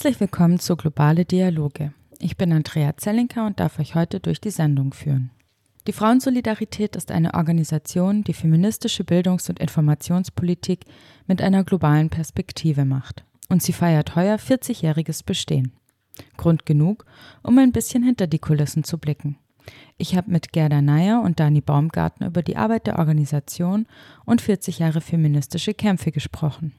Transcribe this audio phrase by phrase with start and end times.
[0.00, 1.92] Herzlich willkommen zu Globale Dialoge.
[2.18, 5.30] Ich bin Andrea Zellinker und darf euch heute durch die Sendung führen.
[5.86, 10.86] Die Frauensolidarität ist eine Organisation, die feministische Bildungs- und Informationspolitik
[11.26, 13.24] mit einer globalen Perspektive macht.
[13.50, 15.72] Und sie feiert heuer 40-jähriges Bestehen.
[16.38, 17.04] Grund genug,
[17.42, 19.36] um ein bisschen hinter die Kulissen zu blicken.
[19.98, 23.86] Ich habe mit Gerda Neier und Dani Baumgartner über die Arbeit der Organisation
[24.24, 26.72] und 40 Jahre feministische Kämpfe gesprochen.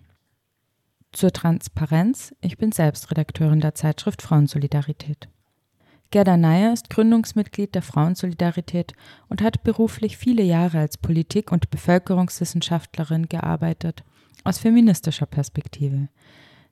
[1.11, 5.27] Zur Transparenz, ich bin selbst Redakteurin der Zeitschrift Frauensolidarität.
[6.09, 8.93] Gerda Neier ist Gründungsmitglied der Frauensolidarität
[9.27, 14.05] und hat beruflich viele Jahre als Politik- und Bevölkerungswissenschaftlerin gearbeitet,
[14.45, 16.07] aus feministischer Perspektive.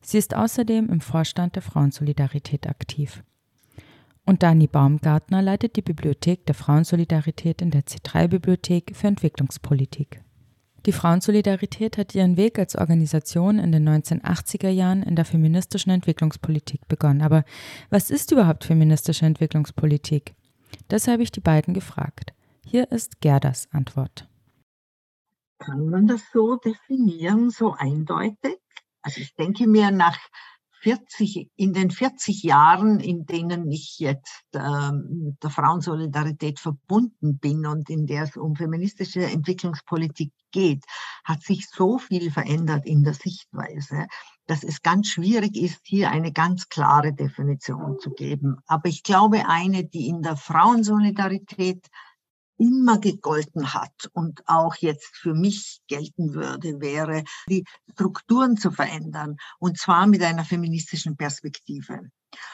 [0.02, 3.24] Sie ist außerdem im Vorstand der Frauensolidarität aktiv.
[4.26, 10.22] Und Dani Baumgartner leitet die Bibliothek der Frauensolidarität in der C3-Bibliothek für Entwicklungspolitik.
[10.86, 16.88] Die Frauensolidarität hat ihren Weg als Organisation in den 1980er Jahren in der feministischen Entwicklungspolitik
[16.88, 17.22] begonnen.
[17.22, 17.44] Aber
[17.90, 20.36] was ist überhaupt feministische Entwicklungspolitik?
[20.88, 22.34] Das habe ich die beiden gefragt.
[22.66, 24.28] Hier ist Gerdas Antwort.
[25.60, 28.58] Kann man das so definieren, so eindeutig?
[29.02, 30.18] Also ich denke mir nach
[30.82, 37.66] 40, in den 40 Jahren, in denen ich jetzt äh, mit der Frauensolidarität verbunden bin
[37.66, 40.84] und in der es um feministische Entwicklungspolitik geht,
[41.26, 44.08] hat sich so viel verändert in der Sichtweise,
[44.48, 48.58] dass es ganz schwierig ist, hier eine ganz klare Definition zu geben.
[48.66, 51.88] Aber ich glaube, eine, die in der Frauensolidarität
[52.60, 59.38] immer gegolten hat und auch jetzt für mich gelten würde, wäre, die Strukturen zu verändern
[59.58, 62.12] und zwar mit einer feministischen Perspektive.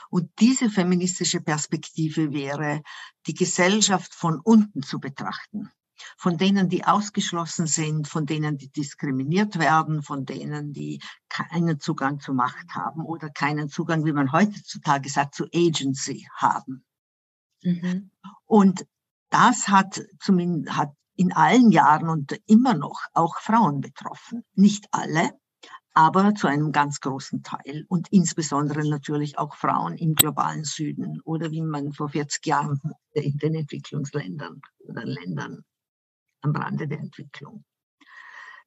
[0.10, 2.82] Und diese feministische Perspektive wäre,
[3.28, 5.70] die Gesellschaft von unten zu betrachten.
[6.18, 12.20] Von denen, die ausgeschlossen sind, von denen, die diskriminiert werden, von denen, die keinen Zugang
[12.20, 16.86] zur Macht haben oder keinen Zugang, wie man heutzutage sagt, zu Agency haben.
[17.64, 18.12] Mhm.
[18.46, 18.86] Und
[19.36, 24.46] das hat zumindest hat in allen Jahren und immer noch auch Frauen betroffen.
[24.54, 25.32] Nicht alle,
[25.94, 31.52] aber zu einem ganz großen Teil und insbesondere natürlich auch Frauen im globalen Süden oder
[31.52, 32.80] wie man vor 40 Jahren
[33.12, 35.66] in den Entwicklungsländern oder Ländern
[36.42, 37.66] am Rande der Entwicklung.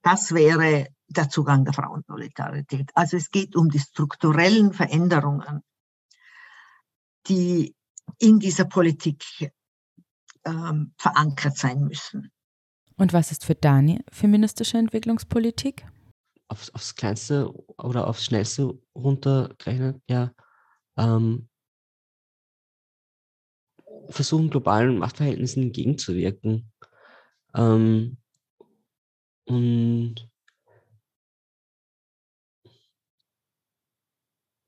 [0.03, 2.91] Das wäre der Zugang der Frauensolidarität.
[2.95, 5.63] Also es geht um die strukturellen Veränderungen,
[7.27, 7.75] die
[8.19, 9.51] in dieser Politik
[10.49, 12.31] ähm, verankert sein müssen.
[12.97, 15.87] Und was ist für Dani feministische Entwicklungspolitik?
[16.49, 20.33] Aufs, aufs Kleinste oder aufs Schnellste runtergerechnet, ja,
[20.97, 21.49] ähm,
[24.09, 26.73] versuchen, globalen Machtverhältnissen entgegenzuwirken.
[27.55, 28.17] Ähm,
[29.47, 30.29] und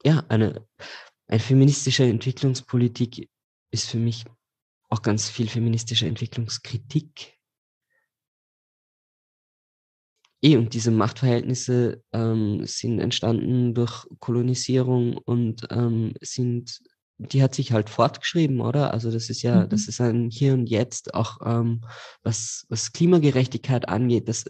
[0.04, 0.66] ja, eine,
[1.26, 3.28] eine feministische Entwicklungspolitik
[3.72, 4.24] ist für mich
[4.90, 7.38] auch ganz viel feministische Entwicklungskritik.
[10.42, 16.80] Eh, und diese Machtverhältnisse ähm, sind entstanden durch Kolonisierung und ähm, sind,
[17.18, 18.92] die hat sich halt fortgeschrieben, oder?
[18.92, 19.68] Also das ist ja, mhm.
[19.68, 21.82] das ist ein Hier und Jetzt, auch ähm,
[22.22, 24.46] was, was Klimagerechtigkeit angeht, das,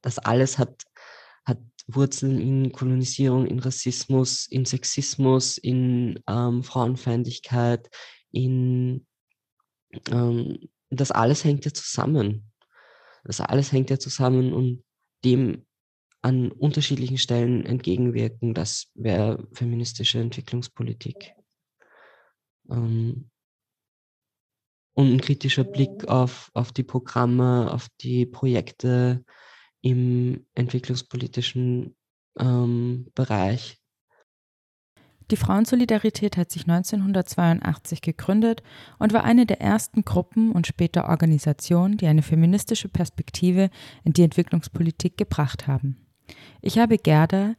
[0.00, 0.84] das alles hat,
[1.44, 1.58] hat
[1.88, 7.90] Wurzeln in Kolonisierung, in Rassismus, in Sexismus, in ähm, Frauenfeindlichkeit,
[8.30, 9.06] in
[10.10, 12.52] ähm, das alles hängt ja zusammen.
[13.24, 14.84] Das alles hängt ja zusammen und
[15.24, 15.66] dem
[16.22, 21.34] an unterschiedlichen Stellen entgegenwirken, das wäre feministische Entwicklungspolitik.
[22.68, 23.30] Ähm,
[24.94, 29.24] und ein kritischer Blick auf, auf die Programme, auf die Projekte
[29.82, 31.96] im entwicklungspolitischen
[32.38, 33.78] ähm, Bereich
[35.30, 38.62] die Frauensolidarität hat sich 1982 gegründet
[38.98, 43.70] und war eine der ersten Gruppen und später Organisationen, die eine feministische Perspektive
[44.04, 45.96] in die Entwicklungspolitik gebracht haben.
[46.62, 47.54] Ich habe Gerda,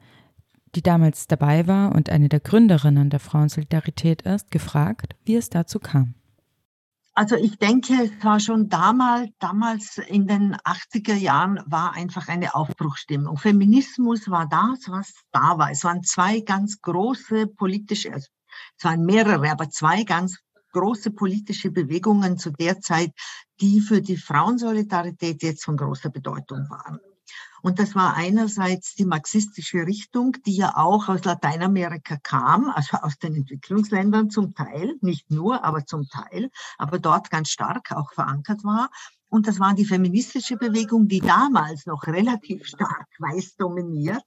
[0.75, 5.80] die damals dabei war und eine der Gründerinnen der Frauensolidarität ist, gefragt, wie es dazu
[5.80, 6.14] kam.
[7.18, 12.54] Also ich denke, es war schon damals, damals in den 80er Jahren war einfach eine
[12.54, 13.38] Aufbruchstimmung.
[13.38, 15.72] Feminismus war das, was da war.
[15.72, 18.28] Es waren zwei ganz große politische, also
[18.78, 20.38] es waren mehrere, aber zwei ganz
[20.74, 23.10] große politische Bewegungen zu der Zeit,
[23.62, 27.00] die für die Frauensolidarität jetzt von großer Bedeutung waren.
[27.62, 33.18] Und das war einerseits die marxistische Richtung, die ja auch aus Lateinamerika kam, also aus
[33.18, 38.63] den Entwicklungsländern zum Teil, nicht nur, aber zum Teil, aber dort ganz stark auch verankert
[38.63, 38.89] war.
[39.30, 44.24] Und das war die feministische Bewegung, die damals noch relativ stark weiß dominiert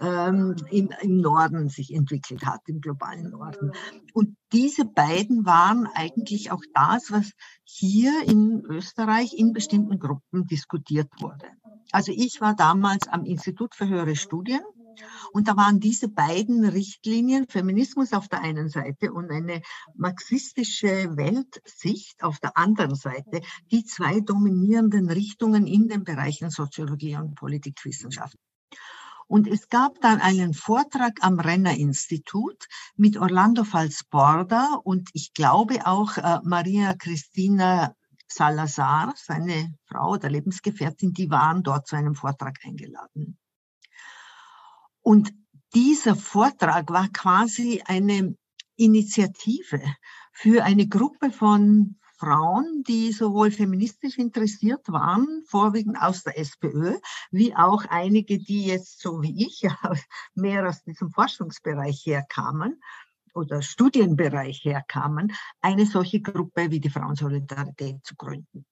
[0.00, 3.72] ähm, im, im Norden sich entwickelt hat, im globalen Norden.
[4.12, 7.30] Und diese beiden waren eigentlich auch das, was
[7.62, 11.46] hier in Österreich in bestimmten Gruppen diskutiert wurde.
[11.92, 14.62] Also ich war damals am Institut für höhere Studien
[15.32, 19.62] und da waren diese beiden Richtlinien, Feminismus auf der einen Seite und eine
[19.94, 23.40] marxistische Weltsicht auf der anderen Seite,
[23.70, 28.36] die zwei dominierenden Richtungen in den Bereichen Soziologie und Politikwissenschaft.
[29.26, 32.66] Und es gab dann einen Vortrag am Renner Institut
[32.96, 37.94] mit Orlando Falsborda und ich glaube auch äh, Maria Christina
[38.34, 43.38] Salazar, seine Frau oder Lebensgefährtin, die waren dort zu einem Vortrag eingeladen.
[45.02, 45.32] Und
[45.74, 48.36] dieser Vortrag war quasi eine
[48.76, 49.80] Initiative
[50.32, 56.98] für eine Gruppe von Frauen, die sowohl feministisch interessiert waren, vorwiegend aus der SPÖ,
[57.30, 59.62] wie auch einige, die jetzt so wie ich
[60.34, 62.80] mehr aus diesem Forschungsbereich herkamen
[63.34, 68.64] oder Studienbereich herkamen, eine solche Gruppe wie die Frauensolidarität zu gründen.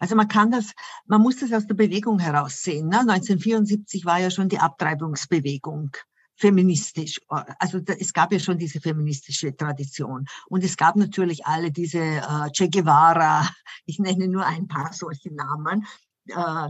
[0.00, 0.72] Also man kann das,
[1.06, 2.88] man muss das aus der Bewegung heraus sehen.
[2.88, 3.00] Ne?
[3.00, 5.90] 1974 war ja schon die Abtreibungsbewegung
[6.36, 7.20] feministisch.
[7.28, 10.26] Also es gab ja schon diese feministische Tradition.
[10.48, 13.48] Und es gab natürlich alle diese äh, Che Guevara,
[13.86, 15.86] ich nenne nur ein paar solche Namen,
[16.28, 16.68] äh,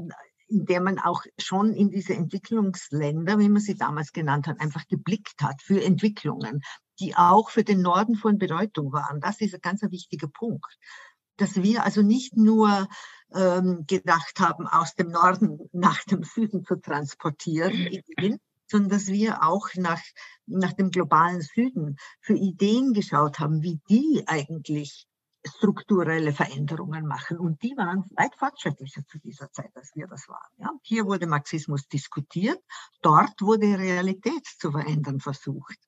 [0.48, 4.86] in der man auch schon in diese Entwicklungsländer, wie man sie damals genannt hat, einfach
[4.86, 6.62] geblickt hat für Entwicklungen,
[7.00, 9.20] die auch für den Norden von Bedeutung waren.
[9.20, 10.78] Das ist ein ganz wichtiger Punkt.
[11.36, 12.88] Dass wir also nicht nur
[13.34, 17.90] ähm, gedacht haben, aus dem Norden nach dem Süden zu transportieren,
[18.66, 20.02] sondern dass wir auch nach,
[20.46, 25.06] nach dem globalen Süden für Ideen geschaut haben, wie die eigentlich
[25.46, 27.38] strukturelle Veränderungen machen.
[27.38, 30.52] Und die waren weit fortschrittlicher zu dieser Zeit, als wir das waren.
[30.58, 30.70] Ja?
[30.82, 32.60] Hier wurde Marxismus diskutiert,
[33.02, 35.78] dort wurde Realität zu verändern versucht.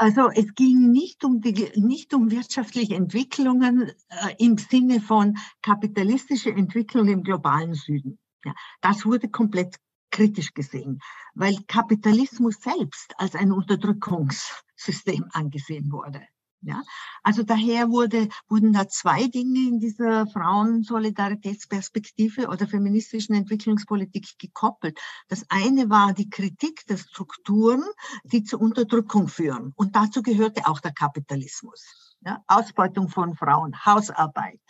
[0.00, 6.50] Also es ging nicht um, die, nicht um wirtschaftliche Entwicklungen äh, im Sinne von kapitalistische
[6.50, 8.18] Entwicklung im globalen Süden.
[8.42, 9.76] Ja, das wurde komplett
[10.10, 11.00] kritisch gesehen,
[11.34, 16.22] weil Kapitalismus selbst als ein Unterdrückungssystem angesehen wurde.
[16.62, 16.82] Ja,
[17.22, 25.00] also daher wurde, wurden da zwei Dinge in dieser Frauensolidaritätsperspektive oder feministischen Entwicklungspolitik gekoppelt.
[25.28, 27.82] Das eine war die Kritik der Strukturen,
[28.24, 29.72] die zur Unterdrückung führen.
[29.74, 32.10] Und dazu gehörte auch der Kapitalismus.
[32.22, 34.60] Ja, Ausbeutung von Frauen, Hausarbeit,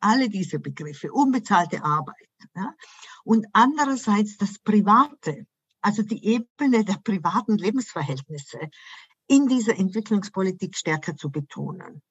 [0.00, 2.28] alle diese Begriffe, unbezahlte Arbeit.
[2.54, 2.74] Ja.
[3.24, 5.46] Und andererseits das Private,
[5.80, 8.68] also die Ebene der privaten Lebensverhältnisse,
[9.28, 12.02] in dieser Entwicklungspolitik stärker zu betonen.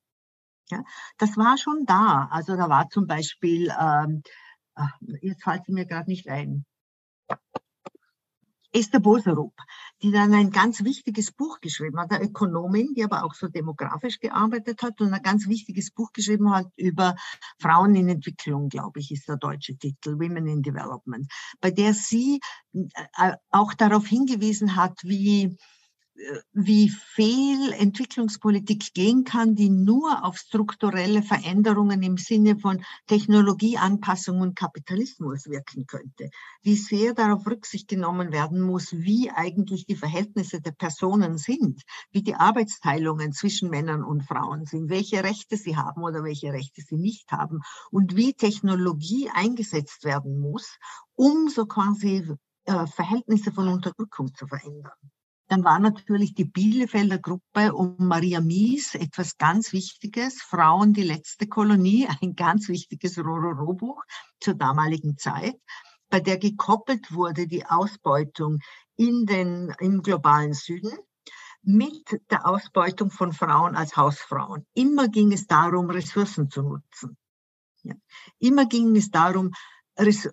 [0.69, 0.83] Ja,
[1.17, 2.27] das war schon da.
[2.31, 4.23] Also da war zum Beispiel, ähm,
[5.21, 6.65] jetzt fällt sie mir gerade nicht ein,
[8.73, 9.55] Esther Boserup,
[10.03, 14.19] die dann ein ganz wichtiges Buch geschrieben hat, eine Ökonomin, die aber auch so demografisch
[14.19, 17.15] gearbeitet hat und ein ganz wichtiges Buch geschrieben hat über
[17.59, 22.39] Frauen in Entwicklung, glaube ich, ist der deutsche Titel, Women in Development, bei der sie
[22.73, 25.57] äh, auch darauf hingewiesen hat, wie
[26.53, 34.55] wie viel Entwicklungspolitik gehen kann, die nur auf strukturelle Veränderungen im Sinne von Technologieanpassung und
[34.55, 36.29] Kapitalismus wirken könnte.
[36.61, 42.23] Wie sehr darauf Rücksicht genommen werden muss, wie eigentlich die Verhältnisse der Personen sind, wie
[42.23, 46.97] die Arbeitsteilungen zwischen Männern und Frauen sind, welche Rechte sie haben oder welche Rechte sie
[46.97, 47.59] nicht haben
[47.91, 50.77] und wie Technologie eingesetzt werden muss,
[51.15, 52.27] um so quasi
[52.65, 54.97] äh, Verhältnisse von Unterdrückung zu verändern.
[55.47, 60.41] Dann war natürlich die Bielefelder Gruppe um Maria Mies etwas ganz Wichtiges.
[60.41, 64.03] Frauen, die letzte Kolonie, ein ganz wichtiges Rororo-Buch
[64.39, 65.55] zur damaligen Zeit,
[66.09, 68.59] bei der gekoppelt wurde die Ausbeutung
[68.95, 70.91] in den, im globalen Süden
[71.61, 74.65] mit der Ausbeutung von Frauen als Hausfrauen.
[74.73, 77.17] Immer ging es darum, Ressourcen zu nutzen.
[77.83, 77.95] Ja.
[78.39, 79.51] Immer ging es darum,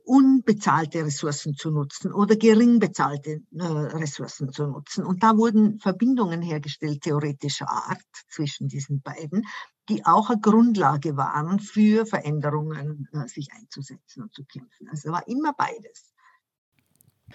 [0.05, 5.05] unbezahlte Ressourcen zu nutzen oder gering bezahlte äh, Ressourcen zu nutzen.
[5.05, 9.45] Und da wurden Verbindungen hergestellt, theoretischer Art, zwischen diesen beiden,
[9.89, 14.89] die auch eine Grundlage waren für Veränderungen, äh, sich einzusetzen und zu kämpfen.
[14.91, 16.15] Also war immer beides.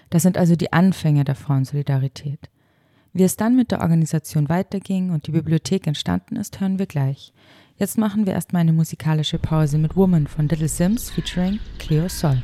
[0.09, 2.49] Das sind also die Anfänge der Frauensolidarität.
[3.11, 7.33] Wie es dann mit der Organisation weiterging und die Bibliothek entstanden ist, hören wir gleich.
[7.79, 12.43] Jetzt machen wir erstmal eine musikalische Pause mit Woman von Little Sims featuring Cleo Sol.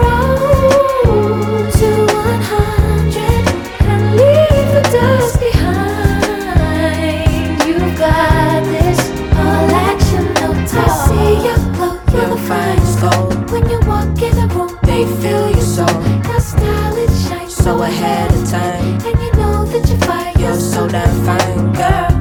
[15.01, 15.87] They feel your soul.
[16.29, 19.01] your style it shines So ahead of time.
[19.03, 20.31] and you know that you're fire.
[20.37, 22.17] You're so damn fine, girl.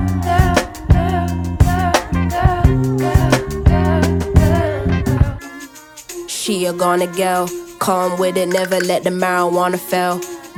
[6.27, 10.19] She a gonna girl, calm with it, never let the marijuana fail.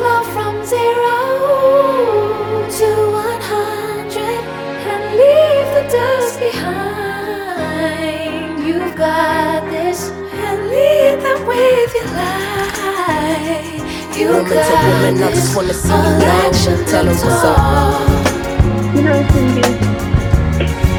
[0.00, 1.18] How from zero
[2.78, 4.42] to one hundred
[4.92, 8.32] and leave the dust behind.
[8.66, 13.78] You've got this and lead them with your light.
[14.16, 15.36] You Woman to got woman, I this.
[15.40, 16.48] just wanna see all you glow.
[16.48, 17.58] action, Tell 'em no what's up.
[18.94, 19.64] You know, Cindy,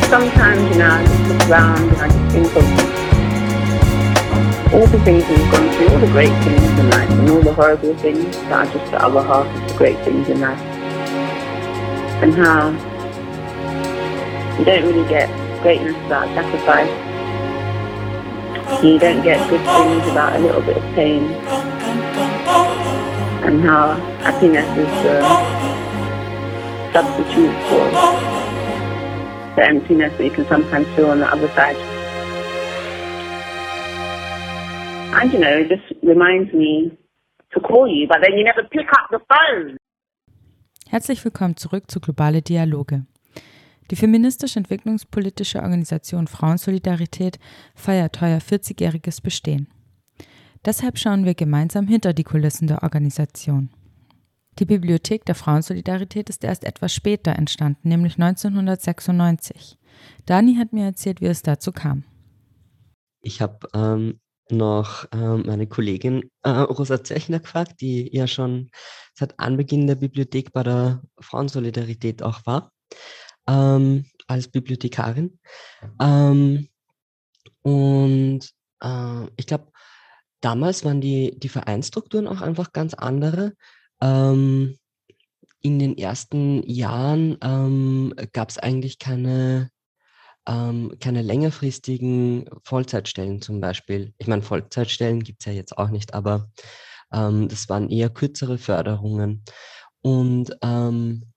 [0.10, 2.91] sometimes, you know, I just look around and I just think of
[4.74, 7.54] all the things we've gone through, all the great things in life, and all the
[7.54, 10.60] horrible things that are just the other half of the great things in life.
[12.24, 12.70] And how
[14.58, 15.28] you don't really get
[15.62, 16.90] greatness without sacrifice.
[18.82, 21.24] You don't get good things without a little bit of pain.
[23.44, 25.22] And how happiness is the
[26.94, 27.92] substitute for
[29.56, 31.91] the emptiness that you can sometimes feel on the other side.
[35.14, 36.98] And you know, it just reminds me
[37.54, 39.78] to call you, but then you never pick up the phone.
[40.88, 43.06] Herzlich willkommen zurück zu Globale Dialoge.
[43.92, 47.40] Die feministisch entwicklungspolitische Organisation Frauensolidarität
[47.76, 49.68] feiert heuer 40-jähriges Bestehen.
[50.66, 53.70] Deshalb schauen wir gemeinsam hinter die Kulissen der Organisation.
[54.60, 59.78] Die Bibliothek der Frauensolidarität ist erst etwas später entstanden, nämlich 1996.
[60.26, 62.06] Dani hat mir erzählt, wie es dazu kam.
[63.24, 64.21] Ich habe ähm,
[64.52, 68.70] noch ähm, meine Kollegin äh, Rosa Zechner gefragt, die ja schon
[69.14, 72.72] seit Anbeginn der Bibliothek bei der Frauensolidarität auch war,
[73.48, 75.40] ähm, als Bibliothekarin.
[76.00, 76.68] Ähm,
[77.62, 78.50] und
[78.82, 79.72] äh, ich glaube,
[80.42, 83.54] damals waren die, die Vereinsstrukturen auch einfach ganz andere.
[84.02, 84.78] Ähm,
[85.62, 89.70] in den ersten Jahren ähm, gab es eigentlich keine,
[90.48, 94.14] ähm, keine längerfristigen Vollzeitstellen zum Beispiel.
[94.18, 96.50] Ich meine, Vollzeitstellen gibt es ja jetzt auch nicht, aber
[97.14, 99.44] ähm, das waren eher kürzere Förderungen.
[100.02, 101.32] Und ähm,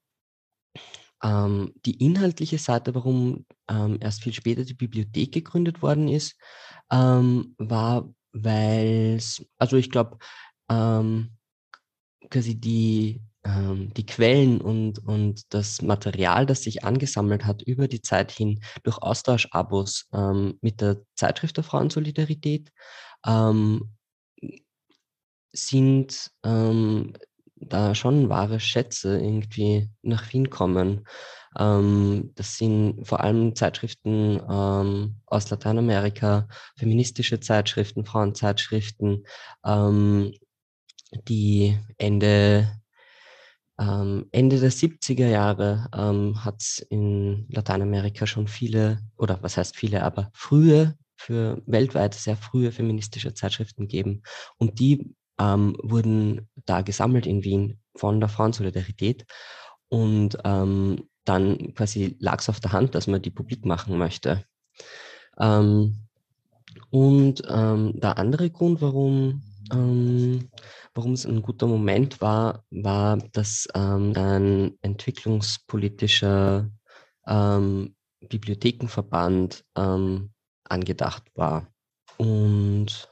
[1.23, 6.35] ähm, die inhaltliche Seite, warum ähm, erst viel später die Bibliothek gegründet worden ist,
[6.91, 10.17] ähm, war, weil es, also ich glaube,
[10.67, 18.01] quasi die, ähm, die Quellen und, und das Material, das sich angesammelt hat über die
[18.01, 22.71] Zeit hin durch Austauschabos ähm, mit der Zeitschrift der Frauensolidarität,
[23.25, 23.95] ähm,
[25.53, 27.13] sind ähm,
[27.55, 31.07] da schon wahre Schätze irgendwie nach Wien kommen.
[31.57, 36.47] Ähm, das sind vor allem Zeitschriften ähm, aus Lateinamerika,
[36.77, 39.25] feministische Zeitschriften, Frauenzeitschriften,
[39.65, 40.33] ähm,
[41.27, 42.81] die Ende,
[43.79, 49.75] ähm, Ende der 70er Jahre ähm, hat es in Lateinamerika schon viele, oder was heißt
[49.75, 54.21] viele, aber frühe, für weltweit sehr frühe feministische Zeitschriften gegeben.
[54.57, 59.25] Und die ähm, wurden da gesammelt in Wien von der Frauensolidarität.
[59.89, 64.45] Und ähm, dann quasi lag es auf der Hand, dass man die publik machen möchte.
[65.39, 66.07] Ähm,
[66.89, 69.41] und ähm, der andere Grund, warum
[69.71, 70.49] ähm,
[70.93, 76.69] warum es ein guter Moment war, war, dass ähm, ein entwicklungspolitischer
[77.27, 80.31] ähm, Bibliothekenverband ähm,
[80.63, 81.67] angedacht war.
[82.17, 83.09] Und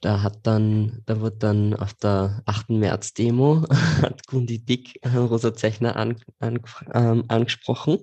[0.00, 2.70] da hat dann, da wird dann auf der 8.
[2.70, 3.64] März-Demo
[4.02, 6.60] hat Gundi Dick äh, Rosa Zechner an, an,
[6.94, 7.98] ähm, angesprochen,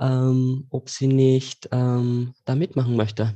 [0.00, 3.34] ähm, ob sie nicht ähm, da mitmachen möchte.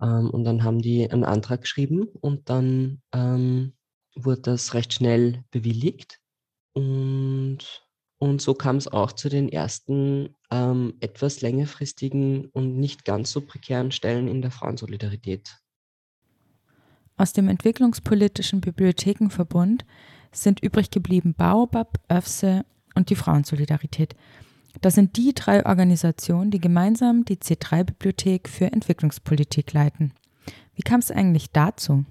[0.00, 3.74] Ähm, und dann haben die einen Antrag geschrieben und dann ähm,
[4.14, 6.20] wurde das recht schnell bewilligt.
[6.72, 7.86] Und,
[8.18, 13.40] und so kam es auch zu den ersten ähm, etwas längerfristigen und nicht ganz so
[13.40, 15.58] prekären Stellen in der Frauensolidarität.
[17.16, 19.84] Aus dem Entwicklungspolitischen Bibliothekenverbund
[20.32, 24.14] sind übrig geblieben Baobab, ÖFSE und die Frauensolidarität.
[24.80, 30.12] Das sind die drei Organisationen, die gemeinsam die C3-Bibliothek für Entwicklungspolitik leiten.
[30.74, 32.04] Wie kam es eigentlich dazu?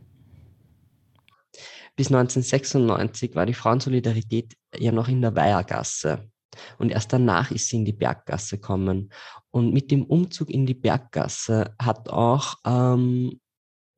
[1.96, 6.30] Bis 1996 war die Frauensolidarität ja noch in der Weihergasse.
[6.78, 9.12] Und erst danach ist sie in die Berggasse gekommen.
[9.52, 13.40] Und mit dem Umzug in die Berggasse hat auch, ähm,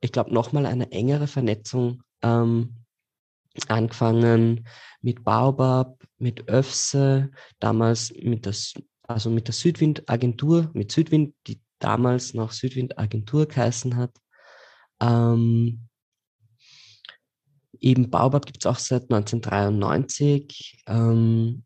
[0.02, 2.81] ich glaube, nochmal eine engere Vernetzung ähm,
[3.68, 4.68] angefangen
[5.02, 12.34] mit Baobab, mit Öfse, damals mit, das, also mit der Südwind-Agentur, mit Südwind, die damals
[12.34, 14.16] noch Südwind-Agentur geheißen hat.
[15.02, 15.88] Ähm,
[17.80, 20.84] eben Baobab gibt es auch seit 1993.
[20.88, 21.64] Ähm,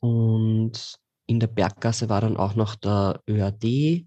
[0.00, 4.06] und in der Berggasse war dann auch noch der ÖAD,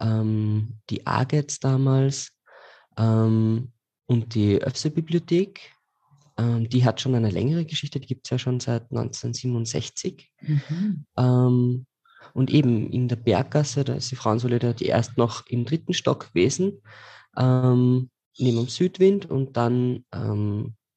[0.00, 2.32] ähm, die AGETS damals.
[2.96, 3.73] Ähm,
[4.06, 5.72] und die Öfse-Bibliothek,
[6.36, 10.32] ähm, die hat schon eine längere Geschichte, die gibt es ja schon seit 1967.
[10.40, 11.06] Mhm.
[11.16, 11.86] Ähm,
[12.32, 16.80] und eben in der Berggasse, da ist die Frauensolidarität erst noch im dritten Stock gewesen,
[17.36, 20.04] ähm, neben dem Südwind und dann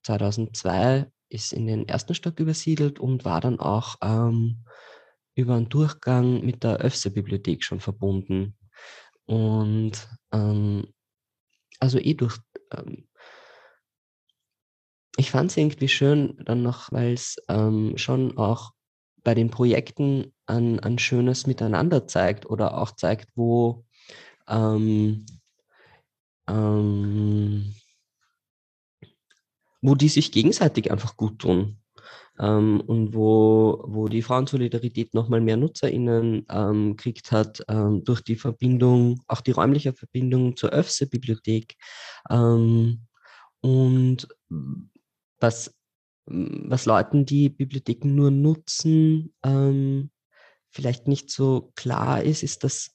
[0.04, 4.64] 2002 ähm, ist in den ersten Stock übersiedelt und war dann auch ähm,
[5.36, 8.56] über einen Durchgang mit der Öfse-Bibliothek schon verbunden.
[9.26, 9.92] Und
[10.32, 10.88] ähm,
[11.80, 12.40] also eh durch
[12.76, 13.08] ähm,
[15.18, 18.72] ich fand es irgendwie schön dann noch, weil es ähm, schon auch
[19.24, 23.84] bei den Projekten ein, ein schönes Miteinander zeigt oder auch zeigt, wo
[24.48, 25.26] ähm,
[26.48, 27.74] ähm,
[29.82, 31.80] wo die sich gegenseitig einfach gut tun.
[32.40, 38.36] Ähm, und wo, wo die Frauensolidarität nochmal mehr NutzerInnen ähm, kriegt hat ähm, durch die
[38.36, 41.76] Verbindung, auch die räumliche Verbindung zur Öfse-Bibliothek.
[42.30, 43.08] Ähm,
[43.62, 44.28] und
[45.40, 45.74] was,
[46.26, 50.12] was Leuten, die Bibliotheken nur nutzen, ähm,
[50.70, 52.92] vielleicht nicht so klar ist, ist, dass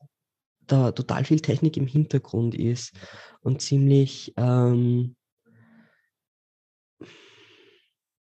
[0.60, 2.92] da total viel Technik im Hintergrund ist
[3.40, 5.16] und ziemlich ähm,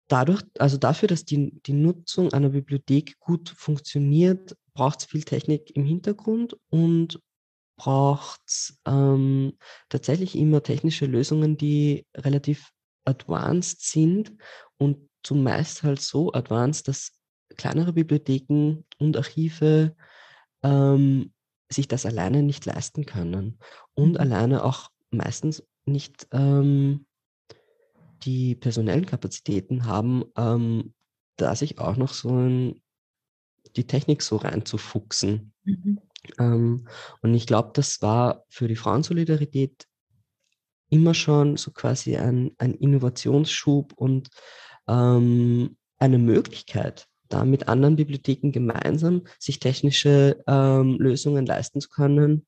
[0.09, 5.75] dadurch, also dafür, dass die, die Nutzung einer Bibliothek gut funktioniert, braucht es viel Technik
[5.77, 7.21] im Hintergrund und
[7.77, 9.55] braucht es ähm,
[9.89, 12.71] tatsächlich immer technische Lösungen, die relativ
[13.05, 14.33] advanced sind
[14.79, 17.13] und zumeist halt so advanced, dass
[17.57, 19.95] kleinere Bibliotheken und Archive
[20.63, 21.33] ähm,
[21.71, 23.59] sich das alleine nicht leisten können
[23.95, 24.17] und mhm.
[24.19, 27.07] alleine auch meistens nicht ähm,
[28.25, 30.95] die personellen Kapazitäten haben, ähm,
[31.37, 32.81] da sich auch noch so in
[33.77, 35.53] die Technik so reinzufuchsen.
[35.65, 36.01] Mhm.
[36.39, 36.89] Ähm,
[37.23, 39.87] und ich glaube, das war für die Frauensolidarität
[40.91, 44.29] immer schon so quasi ein, ein Innovationsschub und
[44.87, 52.47] ähm, eine Möglichkeit, da mit anderen Bibliotheken gemeinsam sich technische ähm, Lösungen leisten zu können.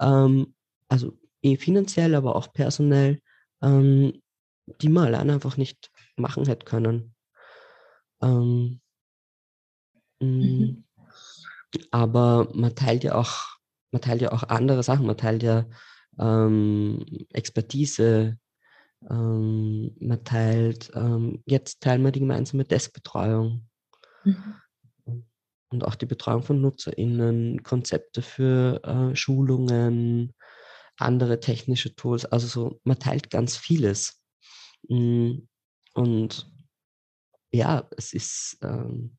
[0.00, 0.54] Ähm,
[0.88, 3.20] also eh finanziell, aber auch personell,
[3.62, 4.20] ähm,
[4.66, 7.14] die man alleine einfach nicht machen hätte können.
[8.22, 8.80] Ähm,
[10.20, 10.84] mhm.
[11.90, 13.58] Aber man teilt ja auch,
[13.90, 15.66] man teilt ja auch andere Sachen, man teilt ja
[16.18, 18.38] ähm, Expertise,
[19.08, 23.68] ähm, man teilt, ähm, jetzt teilen wir die gemeinsame Deskbetreuung.
[24.24, 24.54] Mhm.
[25.68, 30.32] Und auch die Betreuung von NutzerInnen, Konzepte für äh, Schulungen,
[30.96, 32.24] andere technische Tools.
[32.24, 34.22] Also so, man teilt ganz vieles.
[34.88, 35.48] Mm,
[35.94, 36.50] und
[37.52, 39.16] ja, es ist, ähm,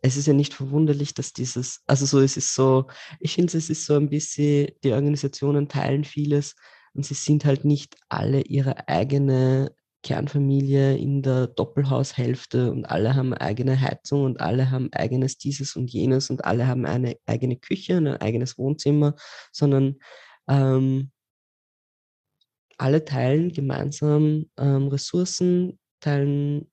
[0.00, 2.86] es ist ja nicht verwunderlich, dass dieses, also so, es ist so,
[3.20, 6.54] ich finde, es ist so ein bisschen, die Organisationen teilen vieles
[6.94, 13.34] und sie sind halt nicht alle ihre eigene Kernfamilie in der Doppelhaushälfte und alle haben
[13.34, 17.96] eigene Heizung und alle haben eigenes dieses und jenes und alle haben eine eigene Küche
[17.96, 19.16] und ein eigenes Wohnzimmer,
[19.52, 19.96] sondern
[20.48, 21.10] ähm,
[22.78, 26.70] alle teilen gemeinsam ähm, Ressourcen, teilen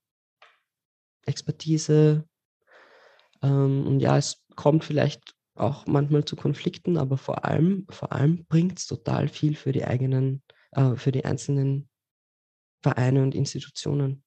[1.25, 2.23] Expertise.
[3.41, 8.45] Ähm, und ja, es kommt vielleicht auch manchmal zu Konflikten, aber vor allem, vor allem
[8.45, 11.89] bringt es total viel für die eigenen, äh, für die einzelnen
[12.83, 14.23] Vereine und Institutionen.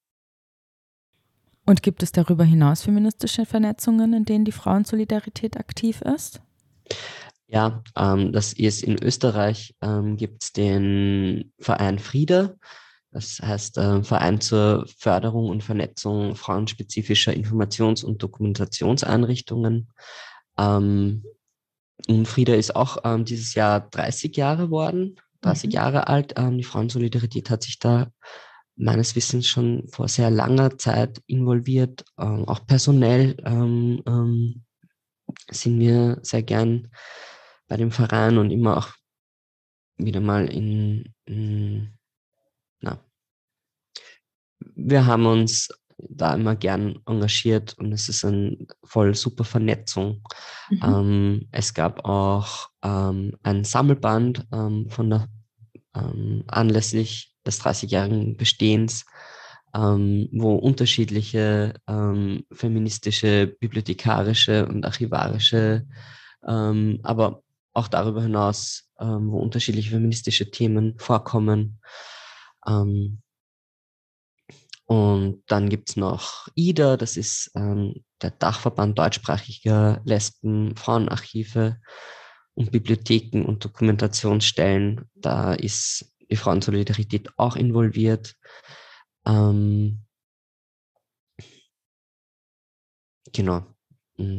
[1.65, 6.41] Und gibt es darüber hinaus feministische Vernetzungen, in denen die Frauensolidarität aktiv ist?
[7.51, 12.53] Ja, ähm, das ist in Österreich, ähm, gibt es den Verein Frieda.
[13.11, 19.89] Das heißt äh, Verein zur Förderung und Vernetzung frauenspezifischer Informations- und Dokumentationseinrichtungen.
[20.59, 21.23] Ähm,
[22.07, 25.71] und Frieda ist auch ähm, dieses Jahr 30 Jahre worden, 30 mhm.
[25.71, 26.33] Jahre alt.
[26.37, 28.11] Ähm, die Frauensolidarität hat sich da
[28.75, 34.61] meines Wissens schon vor sehr langer Zeit involviert, ähm, auch personell ähm, ähm,
[35.49, 36.89] sind wir sehr gern
[37.69, 38.89] bei dem Verein und immer auch
[39.97, 41.93] wieder mal in, in
[42.81, 42.99] na,
[44.75, 50.23] wir haben uns da immer gern engagiert und es ist eine voll super Vernetzung.
[50.69, 50.79] Mhm.
[50.83, 55.27] Ähm, es gab auch ähm, ein Sammelband ähm, von der
[55.95, 59.05] ähm, anlässlich des 30-jährigen Bestehens,
[59.75, 65.85] ähm, wo unterschiedliche ähm, feministische, bibliothekarische und archivarische,
[66.41, 71.81] aber auch darüber hinaus, ähm, wo unterschiedliche feministische Themen vorkommen.
[72.67, 73.21] Ähm,
[74.85, 81.77] und dann gibt es noch IDA, das ist ähm, der Dachverband deutschsprachiger Lesben, Frauenarchive
[82.55, 85.07] und Bibliotheken und Dokumentationsstellen.
[85.13, 88.35] Da ist die Frauensolidarität auch involviert.
[89.25, 90.05] Ähm,
[93.31, 93.65] genau.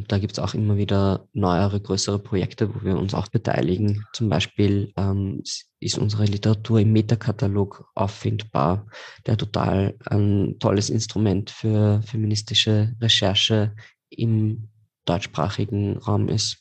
[0.08, 4.04] Da gibt es auch immer wieder neuere, größere Projekte, wo wir uns auch beteiligen.
[4.12, 5.42] Zum Beispiel ähm,
[5.80, 8.86] ist unsere Literatur im Metakatalog auffindbar,
[9.26, 13.74] der total ein tolles Instrument für feministische Recherche
[14.10, 14.68] im
[15.06, 16.58] deutschsprachigen Raum ist.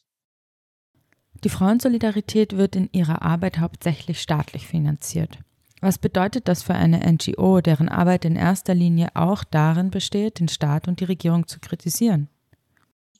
[1.43, 5.39] Die Frauensolidarität wird in ihrer Arbeit hauptsächlich staatlich finanziert.
[5.81, 10.47] Was bedeutet das für eine NGO, deren Arbeit in erster Linie auch darin besteht, den
[10.47, 12.29] Staat und die Regierung zu kritisieren?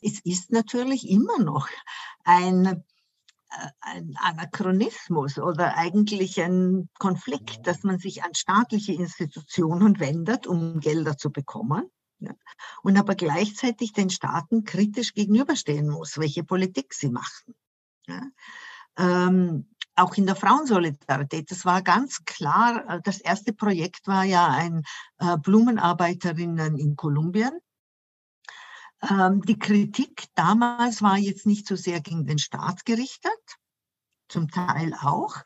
[0.01, 1.67] Es ist natürlich immer noch
[2.23, 10.47] ein, äh, ein Anachronismus oder eigentlich ein Konflikt, dass man sich an staatliche Institutionen wendet,
[10.47, 11.89] um Gelder zu bekommen.
[12.21, 12.33] Ja,
[12.83, 17.55] und aber gleichzeitig den Staaten kritisch gegenüberstehen muss, welche Politik sie machen.
[18.07, 18.21] Ja,
[18.97, 24.47] ähm, auch in der Frauensolidarität, das war ganz klar, äh, das erste Projekt war ja
[24.47, 24.83] ein
[25.19, 27.51] äh, Blumenarbeiterinnen in Kolumbien,
[29.01, 33.31] die Kritik damals war jetzt nicht so sehr gegen den Staat gerichtet,
[34.27, 35.38] zum Teil auch,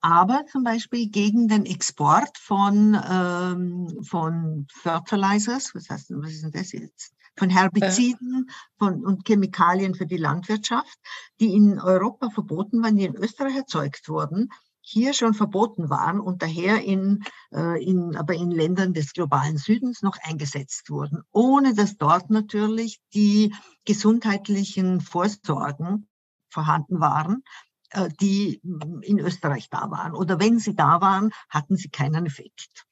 [0.00, 6.52] aber zum Beispiel gegen den Export von, ähm, von Fertilizers, was heißt was ist denn
[6.52, 7.14] das jetzt?
[7.36, 10.98] Von Herbiziden von, und Chemikalien für die Landwirtschaft,
[11.38, 14.50] die in Europa verboten waren, die in Österreich erzeugt wurden,
[14.90, 17.22] hier schon verboten waren und daher in,
[17.52, 23.00] äh, in, aber in Ländern des globalen Südens noch eingesetzt wurden, ohne dass dort natürlich
[23.14, 26.08] die gesundheitlichen Vorsorgen
[26.48, 27.44] vorhanden waren,
[27.90, 28.60] äh, die
[29.02, 30.14] in Österreich da waren.
[30.14, 32.86] Oder wenn sie da waren, hatten sie keinen Effekt.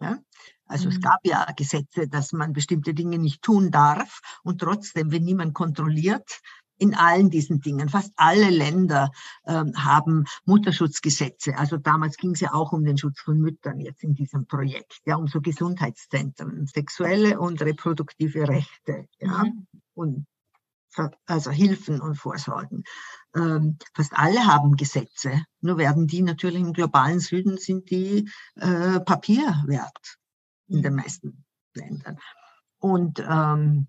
[0.00, 0.18] Ja?
[0.66, 0.96] Also mhm.
[0.96, 5.54] es gab ja Gesetze, dass man bestimmte Dinge nicht tun darf und trotzdem, wenn niemand
[5.54, 6.40] kontrolliert,
[6.78, 7.88] in allen diesen Dingen.
[7.88, 9.10] Fast alle Länder
[9.46, 11.56] ähm, haben Mutterschutzgesetze.
[11.56, 15.00] Also damals ging es ja auch um den Schutz von Müttern jetzt in diesem Projekt,
[15.04, 19.66] ja, um so Gesundheitszentren, sexuelle und reproduktive Rechte, ja, mhm.
[19.94, 20.26] und
[21.26, 22.84] also Hilfen und Vorsorgen.
[23.34, 29.00] Ähm, fast alle haben Gesetze, nur werden die natürlich im globalen Süden sind die äh,
[29.00, 30.16] Papier wert
[30.68, 32.18] in den meisten Ländern.
[32.78, 33.88] Und ähm,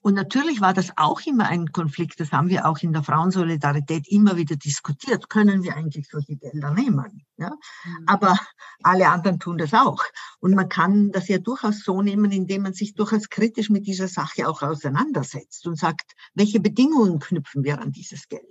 [0.00, 4.06] und natürlich war das auch immer ein Konflikt, das haben wir auch in der Frauensolidarität
[4.08, 5.28] immer wieder diskutiert.
[5.28, 7.26] Können wir eigentlich solche Gelder nehmen?
[7.36, 7.50] Ja?
[7.50, 8.04] Mhm.
[8.06, 8.38] Aber
[8.82, 10.04] alle anderen tun das auch.
[10.40, 14.08] Und man kann das ja durchaus so nehmen, indem man sich durchaus kritisch mit dieser
[14.08, 18.46] Sache auch auseinandersetzt und sagt, welche Bedingungen knüpfen wir an dieses Geld?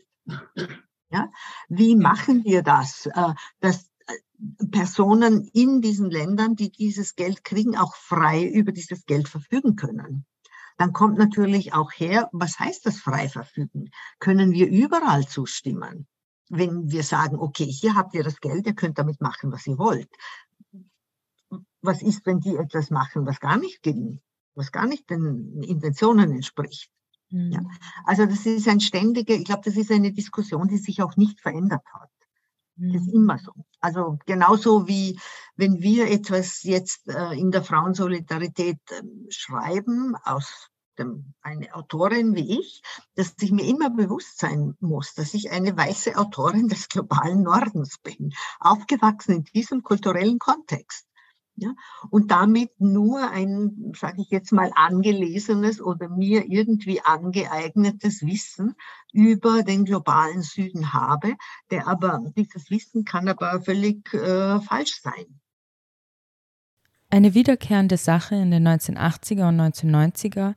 [1.09, 1.31] Ja?
[1.69, 7.77] Wie machen wir das, äh, dass äh, Personen in diesen Ländern, die dieses Geld kriegen,
[7.77, 10.25] auch frei über dieses Geld verfügen können?
[10.77, 13.89] Dann kommt natürlich auch her, was heißt das frei verfügen?
[14.19, 16.07] Können wir überall zustimmen?
[16.49, 19.77] Wenn wir sagen, okay, hier habt ihr das Geld, ihr könnt damit machen, was ihr
[19.77, 20.09] wollt.
[21.81, 24.21] Was ist, wenn die etwas machen, was gar nicht gegen,
[24.55, 26.89] was gar nicht den Intentionen entspricht?
[27.31, 27.51] Mhm.
[27.51, 27.61] Ja.
[28.05, 31.41] Also das ist ein ständiger, ich glaube, das ist eine Diskussion, die sich auch nicht
[31.41, 32.09] verändert hat.
[32.77, 33.21] Das ist mhm.
[33.21, 33.51] immer so.
[33.81, 35.19] Also genauso wie
[35.55, 42.59] wenn wir etwas jetzt äh, in der Frauensolidarität äh, schreiben, aus dem, eine Autorin wie
[42.59, 42.81] ich,
[43.15, 47.97] dass ich mir immer bewusst sein muss, dass ich eine weiße Autorin des globalen Nordens
[47.99, 51.06] bin, aufgewachsen in diesem kulturellen Kontext.
[51.59, 51.73] Ja,
[52.11, 58.75] und damit nur ein, sage ich jetzt mal, angelesenes oder mir irgendwie angeeignetes Wissen
[59.11, 61.33] über den globalen Süden habe,
[61.71, 65.39] der aber, dieses Wissen kann aber völlig äh, falsch sein.
[67.09, 70.53] Eine wiederkehrende Sache in den 1980er und 1990er,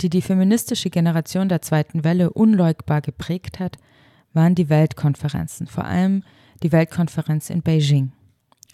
[0.00, 3.78] die die feministische Generation der zweiten Welle unleugbar geprägt hat,
[4.32, 6.22] waren die Weltkonferenzen, vor allem
[6.62, 8.12] die Weltkonferenz in Beijing.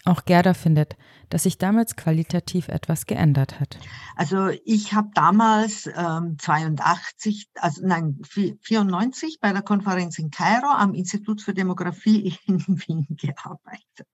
[0.05, 0.95] Auch Gerda findet,
[1.29, 3.77] dass sich damals qualitativ etwas geändert hat.
[4.15, 10.93] Also ich habe damals ähm, 82, also nein 94 bei der Konferenz in Kairo am
[10.93, 14.07] Institut für Demografie in Wien gearbeitet.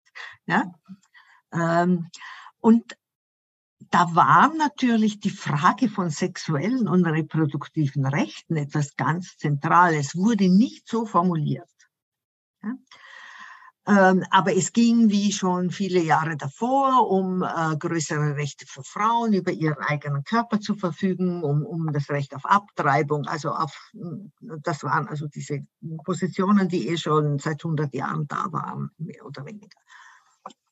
[0.47, 0.73] Ja?
[1.53, 2.09] Ähm,
[2.59, 2.97] und
[3.91, 10.87] da war natürlich die Frage von sexuellen und reproduktiven Rechten etwas ganz Zentrales, wurde nicht
[10.87, 11.69] so formuliert.
[12.63, 12.73] Ja?
[13.87, 19.33] Ähm, aber es ging, wie schon viele Jahre davor, um äh, größere Rechte für Frauen,
[19.33, 23.27] über ihren eigenen Körper zu verfügen, um, um das Recht auf Abtreibung.
[23.27, 23.91] Also auf,
[24.41, 25.67] das waren also diese
[26.03, 29.77] Positionen, die eh schon seit 100 Jahren da waren, mehr oder weniger.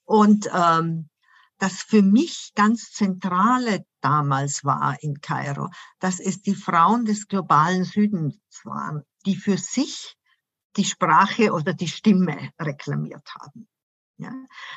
[0.06, 1.10] Und ähm,
[1.60, 7.84] das für mich ganz Zentrale damals war in Kairo, dass es die Frauen des globalen
[7.84, 10.17] Südens waren, die für sich
[10.77, 13.67] die Sprache oder die Stimme reklamiert haben.
[14.17, 14.33] Ja?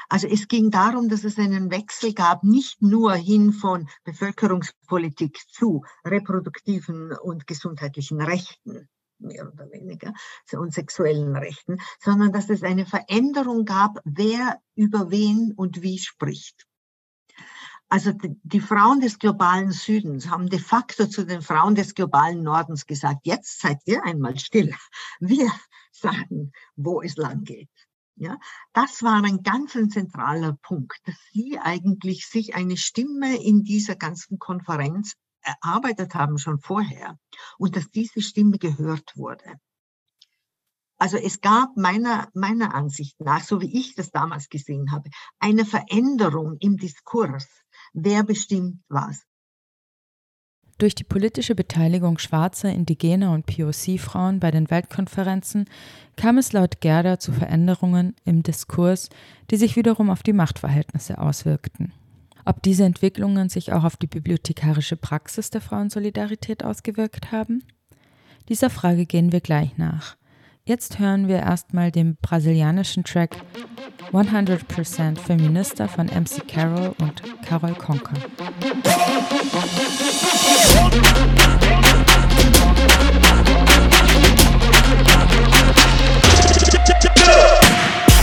[0.09, 5.85] Also es ging darum, dass es einen Wechsel gab, nicht nur hin von Bevölkerungspolitik zu
[6.05, 10.13] reproduktiven und gesundheitlichen Rechten, mehr oder weniger,
[10.53, 16.67] und sexuellen Rechten, sondern dass es eine Veränderung gab, wer über wen und wie spricht.
[17.89, 22.43] Also die, die, Frauen des globalen Südens haben de facto zu den Frauen des globalen
[22.43, 24.75] Nordens gesagt, jetzt seid ihr einmal still.
[25.21, 25.53] Wir
[25.99, 27.71] sagen, wo es lang geht.
[28.19, 28.39] Ja,
[28.73, 34.39] das war ein ganz zentraler Punkt, dass sie eigentlich sich eine Stimme in dieser ganzen
[34.39, 37.19] Konferenz erarbeitet haben schon vorher
[37.59, 39.61] und dass diese Stimme gehört wurde.
[40.99, 45.67] Also es gab meiner, meiner Ansicht nach, so wie ich das damals gesehen habe, eine
[45.67, 47.47] Veränderung im Diskurs.
[47.93, 49.23] Wer bestimmt was?
[50.79, 55.65] Durch die politische Beteiligung schwarzer, indigener und POC-Frauen bei den Weltkonferenzen
[56.17, 59.09] kam es laut Gerda zu Veränderungen im Diskurs,
[59.51, 61.93] die sich wiederum auf die Machtverhältnisse auswirkten.
[62.45, 67.65] Ob diese Entwicklungen sich auch auf die bibliothekarische Praxis der Frauensolidarität ausgewirkt haben?
[68.51, 70.17] Dieser Frage gehen wir gleich nach.
[70.65, 73.37] Jetzt hören wir erstmal den brasilianischen Track
[74.13, 78.15] 100% Feminista von MC Carol und Carol Conker.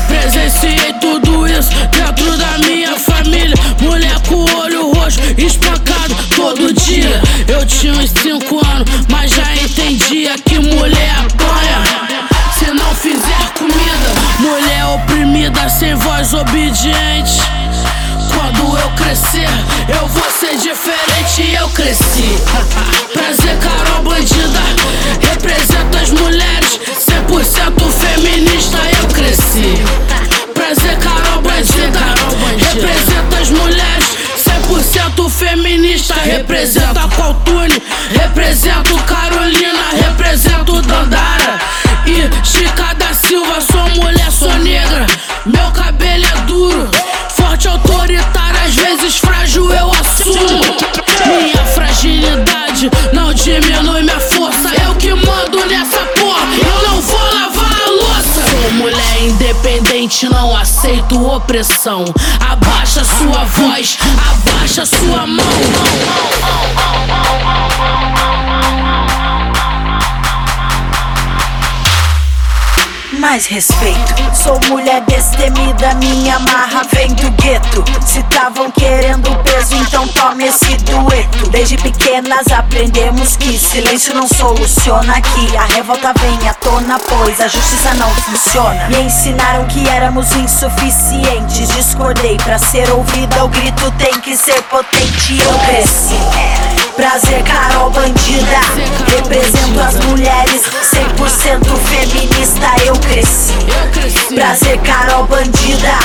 [0.07, 3.55] Presenciei tudo isso dentro da minha família.
[3.81, 7.21] Mulher com olho roxo, espancado todo dia.
[7.47, 11.83] Eu tinha uns 5 anos, mas já entendia que mulher apanha.
[12.57, 17.41] Se não fizer comida, mulher oprimida, sem voz obediente.
[18.35, 19.47] Quando eu crescer,
[19.87, 21.53] eu vou ser diferente.
[21.53, 22.37] Eu cresci.
[23.13, 24.59] Prazer, Carol Bandida.
[25.21, 26.11] Representa as
[61.21, 62.05] opressão.
[62.39, 63.97] Abaixa sua voz,
[64.29, 65.43] abaixa sua mão.
[73.23, 74.13] Mais respeito.
[74.35, 77.81] Sou mulher destemida, minha marra vem do gueto.
[78.05, 81.49] Se tavam querendo peso, então tome esse dueto.
[81.49, 85.55] Desde pequenas aprendemos que silêncio não soluciona aqui.
[85.55, 88.89] A revolta vem à tona, pois a justiça não funciona.
[88.89, 91.69] Me ensinaram que éramos insuficientes.
[91.69, 95.41] Discordei pra ser ouvida, o grito tem que ser potente.
[95.41, 96.72] Eu cresci.
[96.95, 98.59] Prazer, Carol Bandida.
[99.15, 102.67] Represento as mulheres, 100% feminista.
[102.85, 103.53] Eu cresci.
[104.35, 105.97] Prazer, Carol Bandida.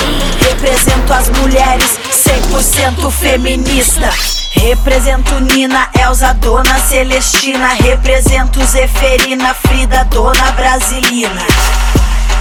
[0.48, 4.10] Represento as mulheres, 100% feminista.
[4.56, 7.74] Represento Nina, Elza, Dona Celestina.
[7.82, 11.77] Represento Zeferina, Frida, Dona Brasilina.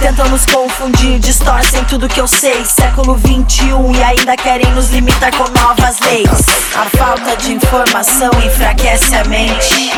[0.00, 2.64] Tentam nos confundir, distorcem tudo que eu sei.
[2.64, 6.28] Século 21 e ainda querem nos limitar com novas leis.
[6.76, 9.90] A falta de informação enfraquece a mente.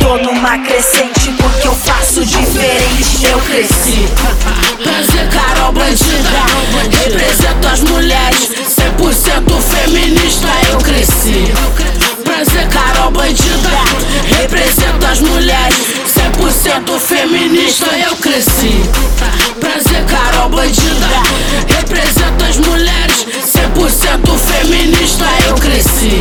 [0.00, 3.26] Tô numa crescente porque eu faço diferente.
[3.30, 4.08] Eu cresci.
[4.82, 6.96] Prazer, Carol Bandida.
[7.04, 10.48] Represento as mulheres, 100% feminista.
[10.70, 12.15] Eu cresci.
[12.36, 13.70] Prazer, Carol Bandida.
[14.42, 17.86] Represento as mulheres, 100% feminista.
[17.96, 18.84] Eu cresci.
[19.58, 21.08] Prazer, Carol Bandida.
[21.78, 25.24] Represento as mulheres, 100% feminista.
[25.48, 26.20] Eu cresci.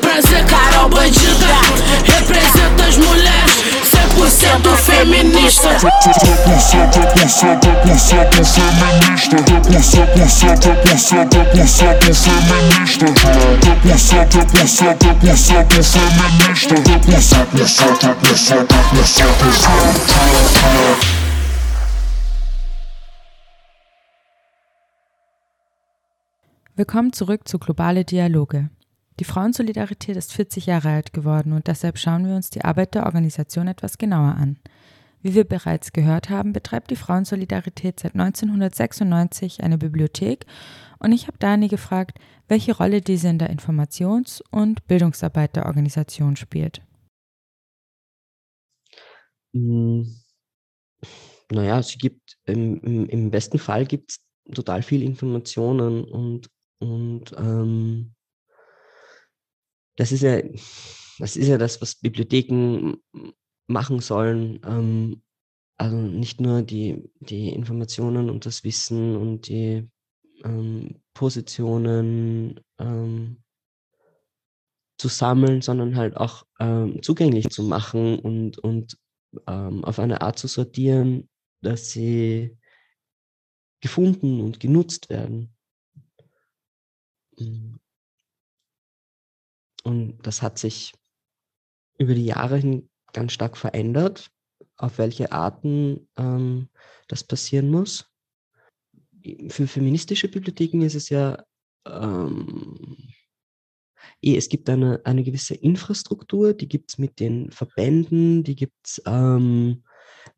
[0.00, 1.60] Prazer, Carol Bandida.
[2.16, 3.55] Represento as mulheres,
[4.16, 5.76] 100% feminista.
[5.76, 7.36] 100% feminista,
[8.36, 8.66] 100%
[9.12, 9.36] feminista,
[11.06, 11.46] 100%
[12.46, 13.06] feminista.
[26.74, 28.68] Willkommen zurück zu Globale Dialoge.
[29.18, 33.06] Die Frauensolidarität ist 40 Jahre alt geworden und deshalb schauen wir uns die Arbeit der
[33.06, 34.58] Organisation etwas genauer an.
[35.22, 40.44] Wie wir bereits gehört haben, betreibt die Frauensolidarität seit 1996 eine Bibliothek
[40.98, 46.36] und ich habe Dani gefragt, welche Rolle diese in der Informations- und Bildungsarbeit der Organisation
[46.36, 46.82] spielt.
[49.54, 50.14] Hm,
[51.50, 54.20] naja, sie gibt, im, im, besten Fall gibt es
[54.54, 58.15] total viel Informationen und, und ähm,
[59.96, 60.40] das ist ja,
[61.18, 62.96] das ist ja das, was Bibliotheken
[63.66, 64.60] machen sollen.
[64.64, 65.22] Ähm,
[65.78, 69.88] also nicht nur die, die Informationen und das Wissen und die
[70.44, 73.42] ähm, Positionen ähm,
[74.98, 78.98] zu sammeln, sondern halt auch ähm, zugänglich zu machen und, und
[79.46, 81.28] ähm, auf eine Art zu sortieren,
[81.60, 82.56] dass sie
[83.80, 85.54] gefunden und genutzt werden.
[87.38, 87.74] Mm.
[89.86, 90.94] Und das hat sich
[91.96, 94.32] über die Jahre hin ganz stark verändert,
[94.76, 96.68] auf welche Arten ähm,
[97.06, 98.10] das passieren muss.
[99.46, 101.40] Für feministische Bibliotheken ist es ja,
[101.86, 102.96] ähm,
[104.20, 108.84] eh, es gibt eine, eine gewisse Infrastruktur, die gibt es mit den Verbänden, die gibt
[108.84, 109.84] es ähm,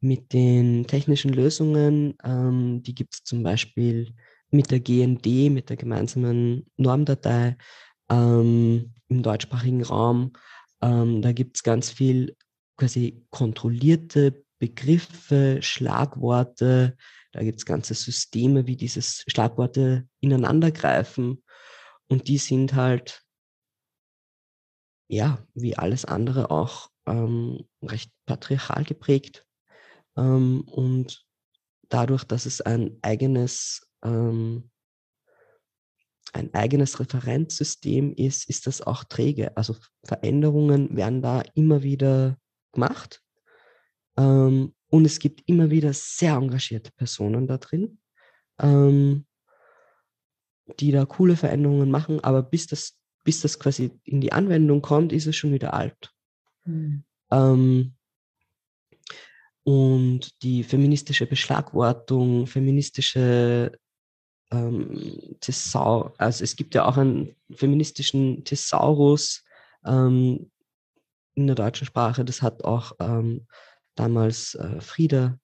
[0.01, 4.15] mit den technischen Lösungen, ähm, die gibt es zum Beispiel
[4.51, 7.57] mit der GND, mit der gemeinsamen Normdatei
[8.11, 10.33] ähm, im deutschsprachigen Raum.
[10.81, 12.37] Ähm, da gibt es ganz viel
[12.77, 16.97] quasi kontrollierte Begriffe, Schlagworte,
[17.33, 21.43] da gibt es ganze Systeme, wie diese Schlagworte ineinandergreifen.
[22.09, 23.23] Und die sind halt,
[25.09, 29.47] ja, wie alles andere auch ähm, recht patriarchal geprägt.
[30.17, 31.27] Ähm, und
[31.89, 34.71] dadurch, dass es ein eigenes, ähm,
[36.33, 39.57] ein eigenes Referenzsystem ist, ist das auch träge.
[39.57, 42.37] Also Veränderungen werden da immer wieder
[42.73, 43.23] gemacht.
[44.17, 47.99] Ähm, und es gibt immer wieder sehr engagierte Personen da drin,
[48.59, 49.27] ähm,
[50.81, 55.13] die da coole Veränderungen machen, aber bis das, bis das quasi in die Anwendung kommt,
[55.13, 56.13] ist es schon wieder alt.
[56.65, 57.05] Mhm.
[57.31, 57.95] Ähm,
[59.65, 63.79] und die feministische Beschlagwortung, feministische
[64.51, 69.45] ähm, Thesaur, also es gibt ja auch einen feministischen Thesaurus
[69.85, 70.51] ähm,
[71.35, 73.47] in der deutschen Sprache, das hat auch ähm,
[73.95, 75.39] damals äh, Frieda,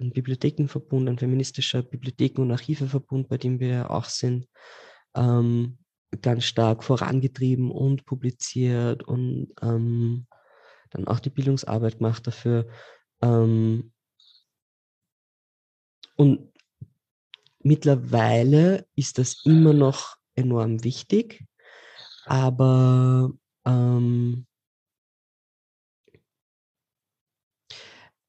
[0.00, 4.46] ein Bibliothekenverbund, ein feministischer Bibliotheken- und Archiveverbund, bei dem wir auch sind,
[5.14, 5.78] ähm,
[6.22, 10.26] ganz stark vorangetrieben und publiziert und ähm,
[10.90, 12.66] dann auch die Bildungsarbeit gemacht dafür.
[13.22, 13.92] Ähm,
[16.16, 16.47] und
[17.60, 21.44] mittlerweile ist das immer noch enorm wichtig,
[22.24, 23.32] aber
[23.64, 24.46] ähm,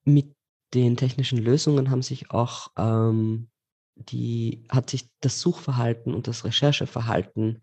[0.04, 0.34] mit
[0.74, 3.48] den technischen Lösungen haben sich auch ähm,
[3.96, 7.62] die, hat sich das Suchverhalten und das Rechercheverhalten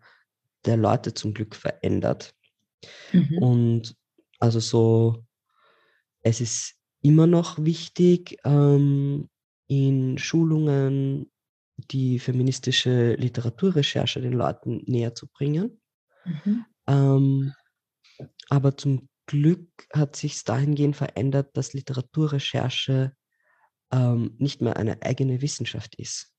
[0.64, 2.34] der Leute zum Glück verändert.
[3.12, 3.38] Mhm.
[3.38, 3.96] Und
[4.38, 5.24] also so,
[6.22, 9.28] es ist immer noch wichtig, ähm,
[9.66, 11.30] in Schulungen
[11.90, 15.80] die feministische Literaturrecherche den Leuten näher zu bringen.
[16.24, 16.64] Mhm.
[16.86, 17.52] Ähm,
[18.48, 23.12] aber zum Glück hat sich dahingehend verändert, dass Literaturrecherche
[23.92, 26.34] ähm, nicht mehr eine eigene Wissenschaft ist.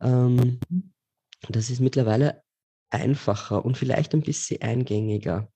[0.00, 0.58] Ähm,
[1.48, 2.42] das ist mittlerweile
[2.90, 5.48] einfacher und vielleicht ein bisschen eingängiger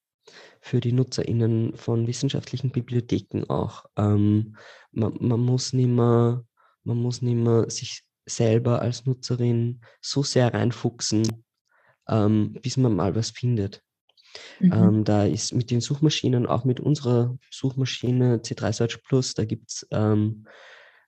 [0.61, 3.87] für die NutzerInnen von wissenschaftlichen Bibliotheken auch.
[3.97, 4.57] Ähm,
[4.91, 6.45] man, man, muss nicht mehr,
[6.85, 11.45] man muss nicht mehr sich selber als Nutzerin so sehr reinfuchsen,
[12.09, 13.83] ähm, bis man mal was findet.
[14.61, 14.72] Mhm.
[14.72, 19.70] Ähm, da ist mit den Suchmaschinen, auch mit unserer Suchmaschine C3 Search Plus, da gibt
[19.70, 20.47] es, ähm,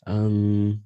[0.06, 0.84] ähm,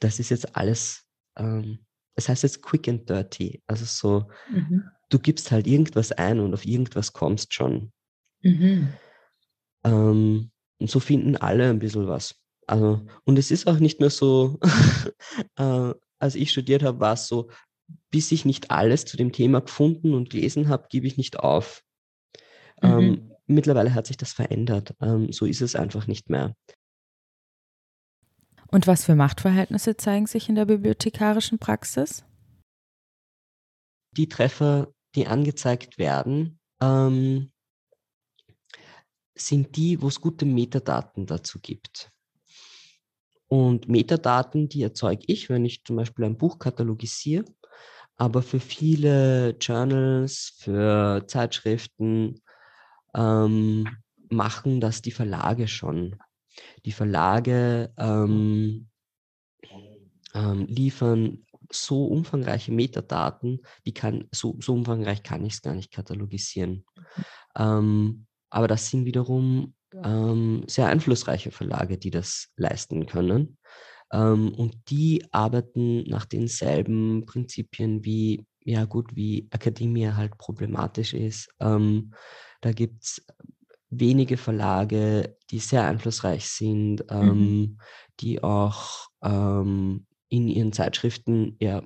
[0.00, 1.04] das ist jetzt alles,
[1.36, 1.78] ähm,
[2.14, 3.62] das heißt jetzt quick and dirty.
[3.66, 4.84] Also so, mhm.
[5.10, 7.92] du gibst halt irgendwas ein und auf irgendwas kommst schon.
[8.42, 8.88] Mhm.
[9.84, 12.34] Ähm, und so finden alle ein bisschen was.
[12.66, 14.58] Also, und es ist auch nicht mehr so,
[15.56, 17.50] äh, als ich studiert habe, war es so,
[18.10, 21.84] bis ich nicht alles zu dem Thema gefunden und gelesen habe, gebe ich nicht auf.
[22.82, 22.88] Mhm.
[22.88, 24.94] Ähm, mittlerweile hat sich das verändert.
[25.00, 26.54] Ähm, so ist es einfach nicht mehr.
[28.68, 32.24] Und was für Machtverhältnisse zeigen sich in der bibliothekarischen Praxis?
[34.16, 37.52] Die Treffer, die angezeigt werden, ähm,
[39.36, 42.10] sind die, wo es gute Metadaten dazu gibt.
[43.48, 47.44] Und Metadaten, die erzeuge ich, wenn ich zum Beispiel ein Buch katalogisiere,
[48.16, 52.40] aber für viele Journals, für Zeitschriften
[53.14, 53.86] ähm,
[54.28, 56.16] machen das die Verlage schon.
[56.84, 58.88] Die Verlage ähm,
[60.34, 65.92] ähm, liefern so umfangreiche Metadaten, die kann, so, so umfangreich kann ich es gar nicht
[65.92, 66.84] katalogisieren.
[67.56, 69.74] Ähm, aber das sind wiederum
[70.04, 73.58] ähm, sehr einflussreiche Verlage, die das leisten können.
[74.12, 81.48] Ähm, und die arbeiten nach denselben Prinzipien wie, ja gut, wie Akademie halt problematisch ist.
[81.60, 82.12] Ähm,
[82.60, 83.26] da gibt es
[83.90, 87.78] wenige Verlage, die sehr einflussreich sind, ähm, mhm.
[88.20, 91.82] die auch ähm, in ihren Zeitschriften ja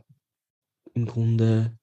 [0.95, 1.79] im Grunde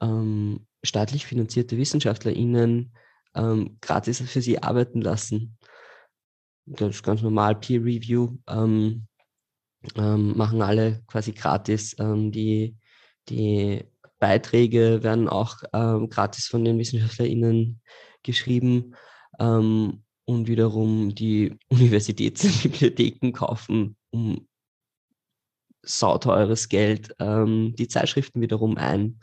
[0.00, 2.92] ähm, staatlich finanzierte WissenschaftlerInnen
[3.34, 5.55] ähm, gratis für sie arbeiten lassen.
[6.66, 9.06] Ist ganz normal, Peer Review ähm,
[9.94, 11.94] ähm, machen alle quasi gratis.
[11.98, 12.76] Ähm, die,
[13.28, 13.84] die
[14.18, 17.80] Beiträge werden auch ähm, gratis von den WissenschaftlerInnen
[18.22, 18.96] geschrieben
[19.38, 24.48] ähm, und wiederum die Universitätsbibliotheken kaufen um
[25.82, 29.20] sauteures Geld die Zeitschriften wiederum ein.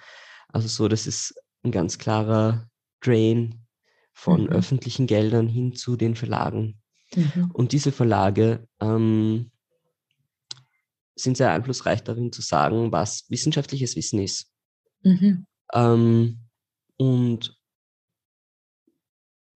[0.48, 2.70] Also so, das ist ein ganz klarer
[3.02, 3.66] Drain
[4.14, 4.50] von mhm.
[4.50, 6.82] öffentlichen Geldern hin zu den Verlagen.
[7.16, 7.52] Mhm.
[7.54, 9.52] Und diese Verlage ähm,
[11.16, 14.52] sind sehr einflussreich darin zu sagen, was wissenschaftliches Wissen ist.
[15.04, 15.46] Mhm.
[15.74, 16.40] Ähm,
[16.98, 17.58] und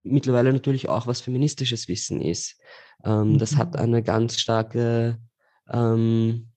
[0.03, 2.59] mittlerweile natürlich auch, was feministisches Wissen ist.
[3.03, 5.19] Ähm, Das hat eine ganz starke,
[5.69, 6.51] ähm,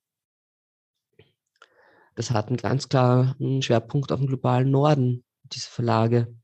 [2.14, 6.34] das hat einen ganz klaren Schwerpunkt auf dem globalen Norden, diese Verlage.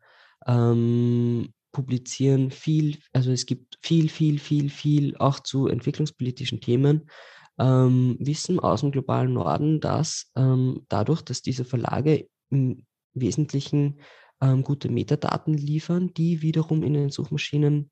[0.47, 7.11] Ähm, publizieren viel, also es gibt viel, viel, viel, viel auch zu entwicklungspolitischen Themen.
[7.59, 14.01] Ähm, Wissen aus dem globalen Norden, dass ähm, dadurch, dass diese Verlage im Wesentlichen
[14.41, 17.91] ähm, gute Metadaten liefern, die wiederum in den Suchmaschinen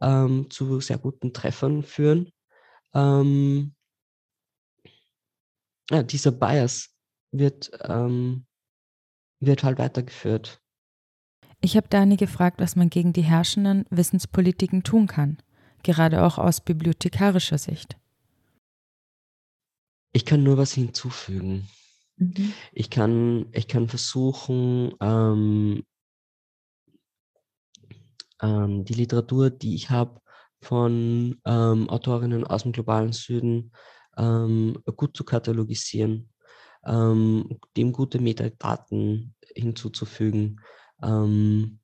[0.00, 2.32] ähm, zu sehr guten Treffern führen.
[2.94, 3.74] Ähm,
[5.90, 6.88] ja, dieser Bias
[7.32, 8.46] wird, ähm,
[9.40, 10.62] wird halt weitergeführt.
[11.66, 15.38] Ich habe Dani gefragt, was man gegen die herrschenden Wissenspolitiken tun kann,
[15.82, 17.96] gerade auch aus bibliothekarischer Sicht.
[20.12, 21.68] Ich kann nur was hinzufügen.
[22.18, 22.52] Mhm.
[22.70, 25.82] Ich, kann, ich kann versuchen, ähm,
[28.40, 30.20] ähm, die Literatur, die ich habe,
[30.62, 33.72] von ähm, Autorinnen aus dem globalen Süden
[34.16, 36.30] ähm, gut zu katalogisieren,
[36.84, 40.60] ähm, dem gute Metadaten hinzuzufügen.
[41.02, 41.78] Ähm,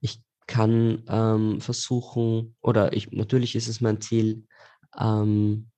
[0.00, 4.46] ich kann ähm, versuchen, oder ich, natürlich ist es mein Ziel,
[4.98, 5.70] ähm,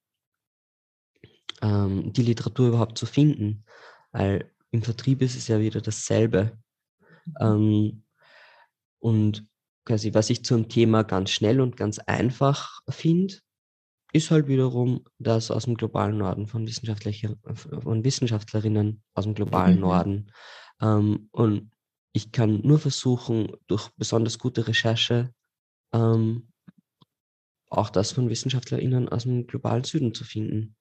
[1.60, 3.64] ähm, die Literatur überhaupt zu finden,
[4.12, 6.58] weil im Vertrieb ist es ja wieder dasselbe.
[7.40, 8.04] Ähm,
[8.98, 9.46] und
[9.84, 13.34] quasi, was ich zum Thema ganz schnell und ganz einfach finde,
[14.12, 17.12] ist halt wiederum das aus dem globalen Norden von, Wissenschaftler,
[17.54, 19.80] von Wissenschaftlerinnen aus dem globalen Mhm.
[19.80, 20.32] Norden.
[20.80, 21.70] Ähm, und
[22.12, 25.32] ich kann nur versuchen, durch besonders gute Recherche
[25.92, 26.48] ähm,
[27.70, 30.76] auch das von WissenschaftlerInnen aus dem globalen Süden zu finden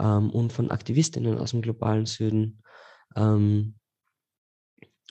[0.00, 2.62] ähm, und von AktivistInnen aus dem globalen Süden.
[3.14, 3.76] Ähm,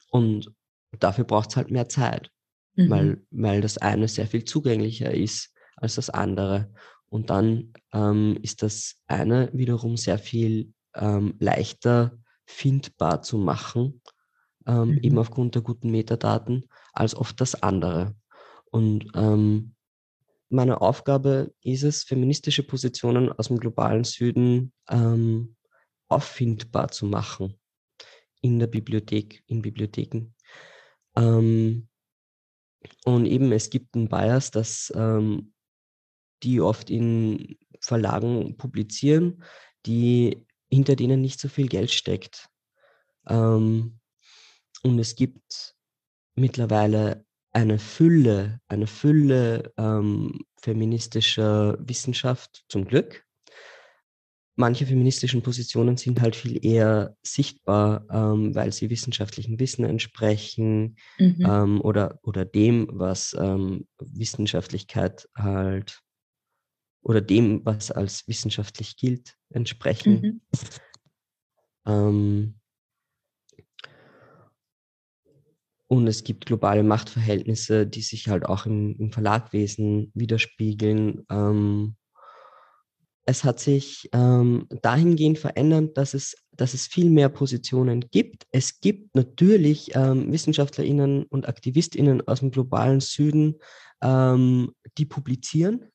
[0.09, 0.51] und
[0.99, 2.32] dafür braucht es halt mehr Zeit,
[2.75, 2.89] Mhm.
[2.89, 6.73] weil, weil das eine sehr viel zugänglicher ist als das andere.
[7.09, 14.01] Und dann ähm, ist das eine wiederum sehr viel ähm, leichter findbar zu machen,
[14.68, 18.16] ähm, eben aufgrund der guten Metadaten, als oft das andere.
[18.72, 19.76] Und ähm,
[20.49, 25.55] meine Aufgabe ist es, feministische Positionen aus dem globalen Süden ähm,
[26.09, 27.57] auffindbar zu machen
[28.41, 30.34] in der Bibliothek, in Bibliotheken.
[31.16, 31.88] Ähm,
[33.05, 35.53] und eben, es gibt einen Bias, dass ähm,
[36.43, 39.43] die oft in Verlagen publizieren,
[39.86, 42.49] die hinter denen nicht so viel Geld steckt.
[43.28, 44.01] Ähm,
[44.84, 45.75] und es gibt
[46.36, 53.25] mittlerweile eine Fülle, eine Fülle ähm, feministischer Wissenschaft zum Glück.
[54.55, 61.45] Manche feministischen Positionen sind halt viel eher sichtbar, ähm, weil sie wissenschaftlichen Wissen entsprechen Mhm.
[61.45, 66.01] ähm, oder, oder dem, was ähm, Wissenschaftlichkeit halt
[67.01, 70.21] oder dem, was als wissenschaftlich gilt, entsprechen.
[70.21, 70.41] Mhm.
[71.86, 72.61] Ähm,
[75.91, 81.25] und es gibt globale Machtverhältnisse, die sich halt auch im, im Verlagwesen widerspiegeln.
[81.29, 81.97] Ähm,
[83.25, 88.47] es hat sich ähm, dahingehend verändert, dass es, dass es viel mehr Positionen gibt.
[88.51, 93.57] Es gibt natürlich ähm, WissenschaftlerInnen und AktivistInnen aus dem globalen Süden,
[94.01, 95.91] ähm, die publizieren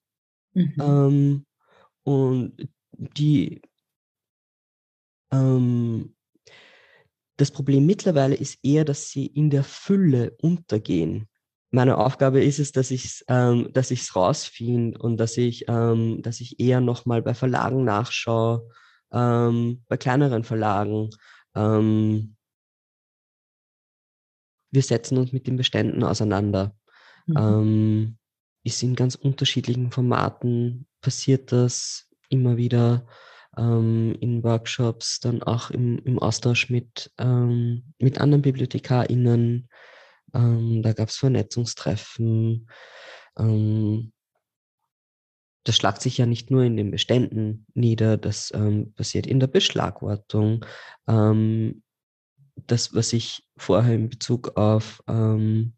[0.52, 0.74] Mhm.
[0.78, 1.46] ähm,
[2.02, 3.62] und die
[5.30, 6.15] ähm,
[7.36, 11.28] das Problem mittlerweile ist eher, dass sie in der Fülle untergehen.
[11.70, 16.22] Meine Aufgabe ist es, dass ich es ähm, dass ich's rausfinde und dass ich, ähm,
[16.22, 18.68] dass ich eher nochmal bei Verlagen nachschaue,
[19.12, 21.10] ähm, bei kleineren Verlagen.
[21.54, 22.36] Ähm,
[24.70, 26.74] wir setzen uns mit den Beständen auseinander.
[27.26, 27.36] Mhm.
[27.36, 28.18] Ähm,
[28.64, 33.06] ist in ganz unterschiedlichen Formaten passiert das immer wieder
[33.56, 39.68] ähm, in Workshops, dann auch im, im Austausch mit, ähm, mit anderen BibliothekarInnen.
[40.34, 42.68] Ähm, da gab es Vernetzungstreffen.
[43.38, 44.12] Ähm,
[45.64, 49.48] das schlagt sich ja nicht nur in den Beständen nieder, das ähm, passiert in der
[49.48, 50.64] Beschlagwortung.
[51.08, 51.82] Ähm,
[52.54, 55.75] das, was ich vorher in Bezug auf ähm,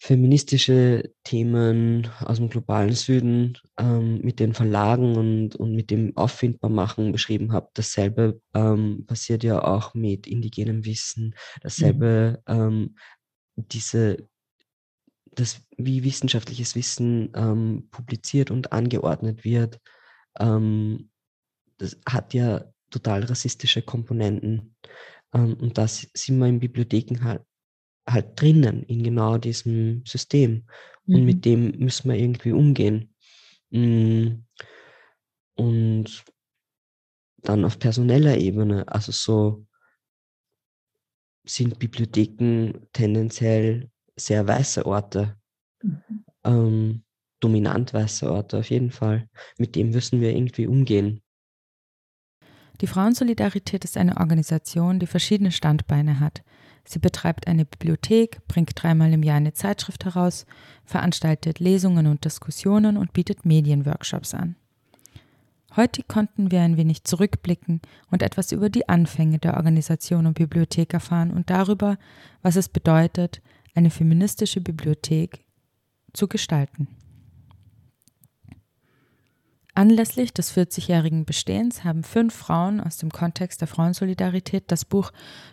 [0.00, 7.10] feministische Themen aus dem globalen Süden ähm, mit den Verlagen und, und mit dem Auffindbarmachen
[7.10, 7.68] beschrieben habe.
[7.74, 11.34] Dasselbe ähm, passiert ja auch mit indigenem Wissen.
[11.62, 12.96] Dasselbe, ähm,
[13.56, 14.28] diese,
[15.32, 19.80] das, wie wissenschaftliches Wissen ähm, publiziert und angeordnet wird,
[20.38, 21.10] ähm,
[21.78, 24.76] das hat ja total rassistische Komponenten.
[25.34, 27.24] Ähm, und das sind wir in Bibliotheken
[28.08, 30.66] halt drinnen in genau diesem System.
[31.06, 31.24] Und Mhm.
[31.26, 33.14] mit dem müssen wir irgendwie umgehen.
[33.70, 34.44] Mm,
[35.56, 36.24] Und
[37.42, 39.66] dann auf personeller Ebene, also so
[41.44, 45.36] sind Bibliotheken tendenziell sehr weiße Orte,
[46.44, 47.02] ähm,
[47.40, 49.28] dominant weiße Orte auf jeden Fall.
[49.58, 51.22] Mit dem müssen wir irgendwie umgehen.
[52.80, 56.42] Die Frauensolidarität ist eine Organisation, die verschiedene Standbeine hat.
[56.88, 60.46] Sie betreibt eine Bibliothek, bringt dreimal im Jahr eine Zeitschrift heraus,
[60.86, 64.56] veranstaltet Lesungen und Diskussionen und bietet Medienworkshops an.
[65.76, 70.94] Heute konnten wir ein wenig zurückblicken und etwas über die Anfänge der Organisation und Bibliothek
[70.94, 71.98] erfahren und darüber,
[72.40, 73.42] was es bedeutet,
[73.74, 75.44] eine feministische Bibliothek
[76.14, 76.88] zu gestalten.
[79.78, 85.12] Anlässlich des 40-jährigen Bestehens haben fünf Frauen aus dem Kontext der Frauensolidarität das Buch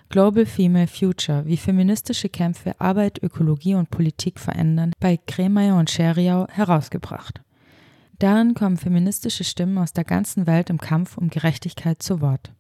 [0.09, 6.47] Global Female Future, wie feministische Kämpfe Arbeit, Ökologie und Politik verändern, bei Kremeyer und Scheriau
[6.47, 7.41] herausgebracht.
[8.17, 12.51] Darin kommen feministische Stimmen aus der ganzen Welt im Kampf um Gerechtigkeit zu Wort.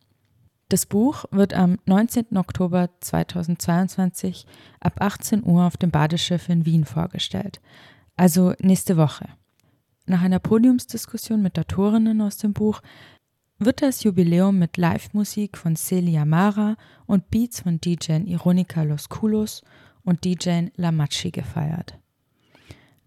[0.69, 2.37] Das Buch wird am 19.
[2.37, 4.45] Oktober 2022
[4.81, 7.59] ab 18 Uhr auf dem Badeschiff in Wien vorgestellt,
[8.17, 9.29] also nächste Woche.
[10.07, 12.81] Nach einer Podiumsdiskussion mit Autorinnen aus dem Buch
[13.57, 16.75] wird das Jubiläum mit Live-Musik von Celia Mara
[17.07, 19.63] und Beats von DJ Ironica Los Culos
[20.03, 21.97] und DJ La Machi gefeiert.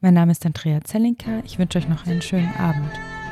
[0.01, 1.41] Mein Name ist Andrea Zellinka.
[1.45, 2.91] Ich wünsche euch noch einen schönen Abend.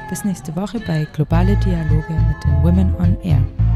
[0.09, 3.76] Bis nächste Woche bei Globale Dialoge mit den Women on Air.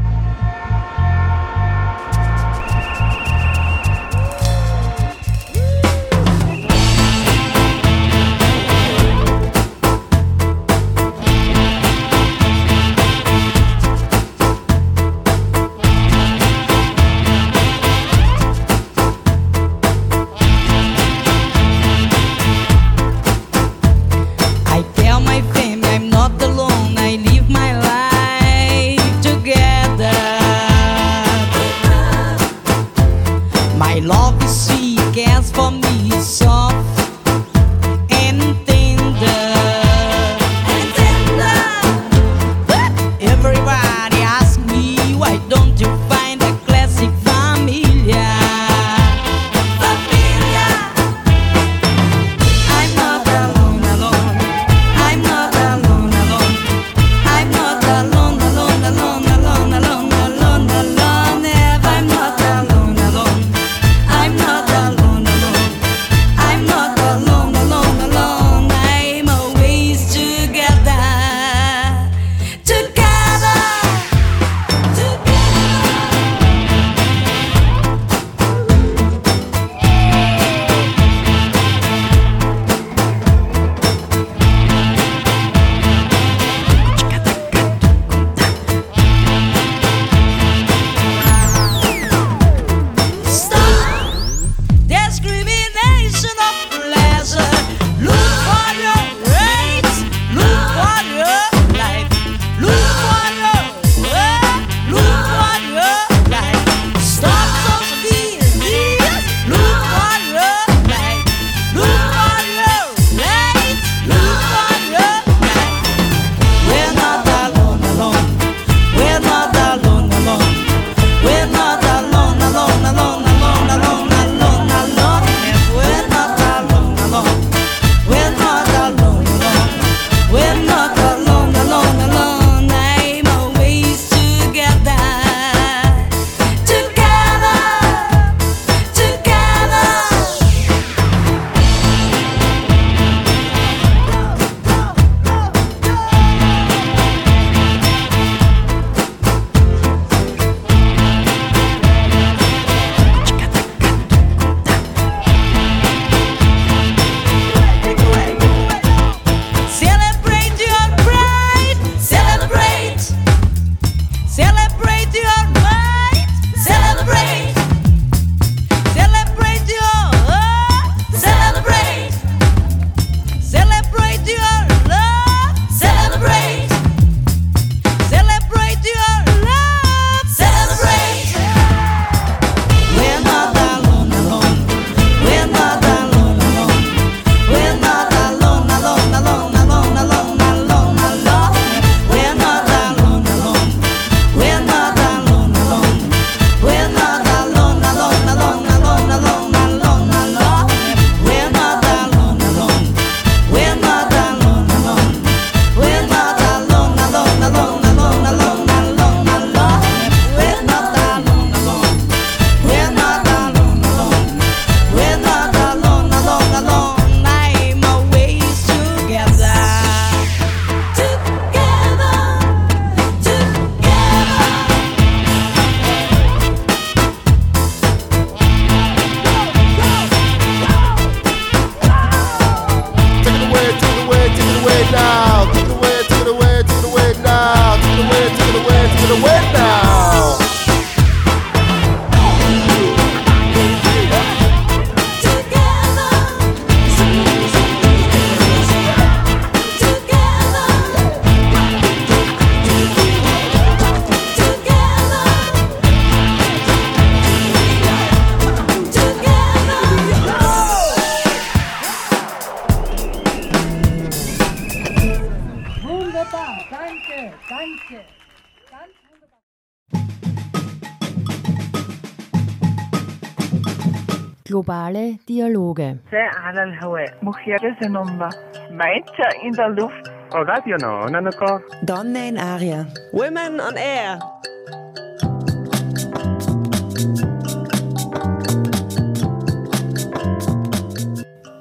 [275.90, 275.98] Dialoge.
[276.10, 278.30] Sei على الهواء Mujeres en Onda
[278.70, 281.60] Mädchen in der Luft Radio no, Nanako.
[281.82, 282.86] Donne in Aria.
[283.12, 284.18] Women on Air.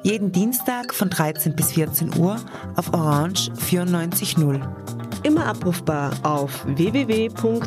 [0.03, 2.37] Jeden Dienstag von 13 bis 14 Uhr
[2.75, 4.61] auf Orange 94.0.
[5.23, 7.65] Immer abrufbar auf www.noso.at.